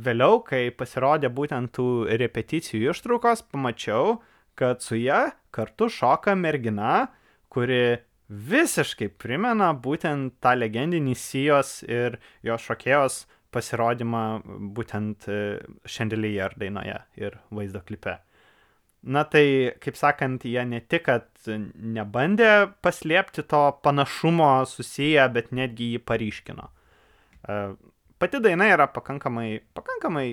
Vėliau, 0.00 0.40
kai 0.46 0.70
pasirodė 0.70 1.30
būtent 1.34 1.74
tų 1.76 1.86
repeticijų 2.20 2.92
ištraukos, 2.94 3.42
pamačiau, 3.50 4.20
kad 4.58 4.82
su 4.84 4.98
ja 5.00 5.32
kartu 5.54 5.90
šoka 5.90 6.36
mergina, 6.38 7.10
kuri 7.50 8.00
visiškai 8.30 9.10
primena 9.18 9.72
būtent 9.74 10.38
tą 10.42 10.54
legendinį 10.58 11.16
Sijos 11.18 11.80
ir 11.82 12.20
jo 12.46 12.56
šokėjos 12.56 13.24
pasirodymą 13.54 14.24
būtent 14.76 15.28
Chandelier 15.86 16.54
e, 16.54 16.60
dainoje 16.64 16.98
ir 17.20 17.38
vaizdo 17.50 17.82
klipe. 17.86 18.18
Na 19.00 19.22
tai, 19.24 19.72
kaip 19.80 19.96
sakant, 19.96 20.44
jie 20.44 20.60
ne 20.68 20.82
tik, 20.84 21.06
kad 21.06 21.48
nebandė 21.48 22.68
paslėpti 22.84 23.46
to 23.48 23.62
panašumo 23.84 24.50
susiję, 24.68 25.24
bet 25.32 25.54
netgi 25.56 25.94
jį 25.94 26.02
paryškino. 26.04 26.68
E, 27.48 27.56
pati 28.20 28.42
daina 28.44 28.68
yra 28.68 28.90
pakankamai, 28.92 29.62
pakankamai 29.76 30.28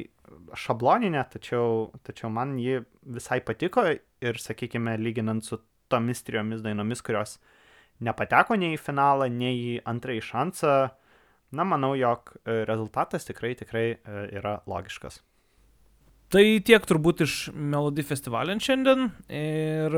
šabloninė, 0.59 1.23
tačiau, 1.31 1.93
tačiau 2.03 2.31
man 2.33 2.57
ji 2.59 2.81
visai 3.17 3.39
patiko 3.45 3.85
ir, 3.87 4.41
sakykime, 4.43 4.97
lyginant 4.99 5.45
su 5.47 5.61
tomis 5.87 6.23
trijomis 6.27 6.63
dainomis, 6.65 7.01
kurios 7.05 7.37
nepateko 8.03 8.57
nei 8.59 8.75
į 8.75 8.81
finalą, 8.81 9.29
nei 9.31 9.55
į 9.55 9.75
antrąjį 9.87 10.23
šansą, 10.27 10.73
na, 11.51 11.63
manau, 11.63 11.95
jog 11.95 12.33
e, 12.43 12.63
rezultatas 12.67 13.27
tikrai, 13.27 13.55
tikrai 13.55 13.87
e, 13.95 14.21
yra 14.37 14.59
logiškas. 14.67 15.21
Tai 16.27 16.43
tiek 16.67 16.83
turbūt 16.83 17.23
iš 17.23 17.33
Melody 17.55 18.03
festivalin 18.03 18.59
šiandien 18.59 19.05
ir 19.31 19.93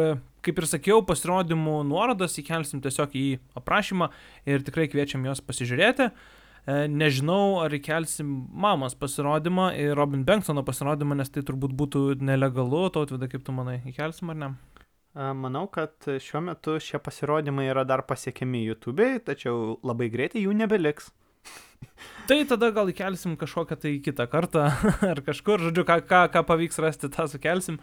kaip 0.46 0.60
ir 0.62 0.68
sakiau, 0.70 1.02
pasirodymų 1.02 1.80
nuorodas 1.90 2.38
įkelsim 2.38 2.84
tiesiog 2.84 3.16
į 3.18 3.24
aprašymą 3.58 4.12
ir 4.46 4.62
tikrai 4.68 4.86
kviečiam 4.92 5.26
juos 5.26 5.42
pasižiūrėti. 5.42 6.12
E, 6.70 6.76
nežinau, 6.94 7.58
ar 7.64 7.74
įkelsim 7.74 8.30
mamos 8.54 8.94
pasirodymą 9.00 9.72
ir 9.82 9.96
Robin 9.98 10.22
Banksono 10.28 10.62
pasirodymą, 10.68 11.18
nes 11.18 11.34
tai 11.34 11.42
turbūt 11.48 11.74
būtų 11.74 12.04
nelegalu, 12.22 12.86
tautvida, 12.94 13.32
kaip 13.32 13.48
tu 13.48 13.56
manai, 13.56 13.80
įkelsim 13.90 14.30
ar 14.36 14.38
ne? 14.44 14.52
Manau, 15.18 15.64
kad 15.74 16.06
šiuo 16.06 16.40
metu 16.46 16.76
šie 16.78 17.00
pasirodymai 17.02 17.66
yra 17.72 17.82
dar 17.90 18.06
pasiekiami 18.08 18.62
YouTube'ai, 18.68 19.18
tačiau 19.26 19.80
labai 19.82 20.12
greitai 20.14 20.46
jų 20.46 20.54
nebeliks. 20.56 21.10
Tai 22.30 22.44
tada 22.46 22.70
gal 22.70 22.92
įkelsim 22.92 23.34
kažkokią 23.42 23.80
tai 23.82 23.96
kitą 24.06 24.28
kartą 24.30 24.70
ar 25.12 25.24
kažkur, 25.26 25.64
žodžiu, 25.70 25.86
ką, 25.88 26.02
ką, 26.06 26.24
ką 26.34 26.46
pavyks 26.46 26.82
rasti, 26.84 27.10
tą 27.10 27.26
sukelsim. 27.32 27.80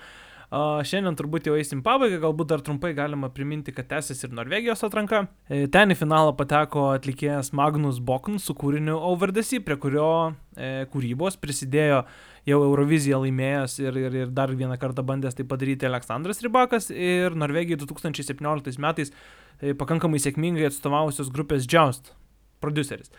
Uh, 0.47 0.81
šiandien 0.87 1.17
turbūt 1.19 1.49
jau 1.49 1.57
eisim 1.59 1.81
pabaigą, 1.83 2.21
galbūt 2.23 2.51
dar 2.53 2.61
trumpai 2.63 2.93
galima 2.95 3.27
priminti, 3.35 3.73
kad 3.75 3.89
tęsis 3.91 4.23
ir 4.23 4.35
Norvegijos 4.37 4.85
atranka. 4.87 5.25
E, 5.51 5.67
ten 5.67 5.91
į 5.91 5.97
finalą 5.99 6.37
pateko 6.39 6.93
atlikėjas 6.95 7.51
Magnus 7.57 7.99
Bokn 7.99 8.39
su 8.39 8.55
kūriniu 8.55 8.95
Overdesi, 8.95 9.59
prie 9.59 9.75
kurio 9.83 10.11
e, 10.55 10.87
kūrybos 10.93 11.39
prisidėjo 11.43 12.05
jau 12.47 12.61
Euroviziją 12.63 13.19
laimėjęs 13.25 13.75
ir, 13.83 13.99
ir, 13.99 14.19
ir 14.23 14.31
dar 14.35 14.55
vieną 14.55 14.77
kartą 14.79 15.03
bandęs 15.07 15.35
tai 15.35 15.49
padaryti 15.51 15.89
Aleksandras 15.89 16.45
Rybakas 16.45 16.93
ir 16.95 17.35
Norvegijai 17.35 17.81
2017 17.83 18.79
metais 18.79 19.11
e, 19.11 19.75
pakankamai 19.75 20.23
sėkmingai 20.23 20.71
atstovavusios 20.71 21.35
grupės 21.35 21.67
Joust 21.67 22.15
produceris. 22.63 23.11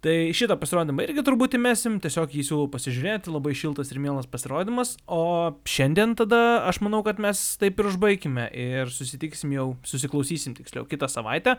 Tai 0.00 0.12
šitą 0.32 0.56
pasirodymą 0.56 1.04
irgi 1.04 1.20
turbūt 1.26 1.58
įmesim, 1.58 1.98
tiesiog 2.00 2.32
jį 2.32 2.44
siūlau 2.48 2.70
pasižiūrėti, 2.72 3.28
labai 3.34 3.52
šiltas 3.52 3.90
ir 3.92 3.98
mielas 4.00 4.24
pasirodymas, 4.32 4.94
o 5.04 5.52
šiandien 5.68 6.14
tada 6.16 6.62
aš 6.70 6.78
manau, 6.80 7.02
kad 7.04 7.20
mes 7.20 7.42
taip 7.60 7.82
ir 7.82 7.88
užbaigime 7.90 8.46
ir 8.48 8.88
susitiksim 8.94 9.52
jau, 9.52 9.66
susiklausysim 9.84 10.54
tiksliau 10.56 10.86
kitą 10.88 11.04
savaitę, 11.12 11.58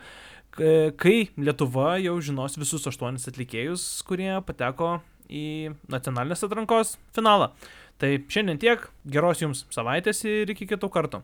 kai 0.57 1.15
Lietuva 1.37 1.99
jau 2.01 2.15
žinos 2.17 2.57
visus 2.57 2.89
aštuonis 2.89 3.29
atlikėjus, 3.29 3.85
kurie 4.09 4.33
pateko 4.47 4.95
į 5.29 5.75
nacionalinės 5.93 6.41
atrankos 6.49 6.95
finalą. 7.13 7.51
Tai 8.01 8.15
šiandien 8.25 8.57
tiek, 8.57 8.89
geros 9.05 9.45
jums 9.45 9.67
savaitės 9.69 10.25
ir 10.25 10.49
iki 10.49 10.65
kitų 10.73 10.89
kartų. 10.89 11.21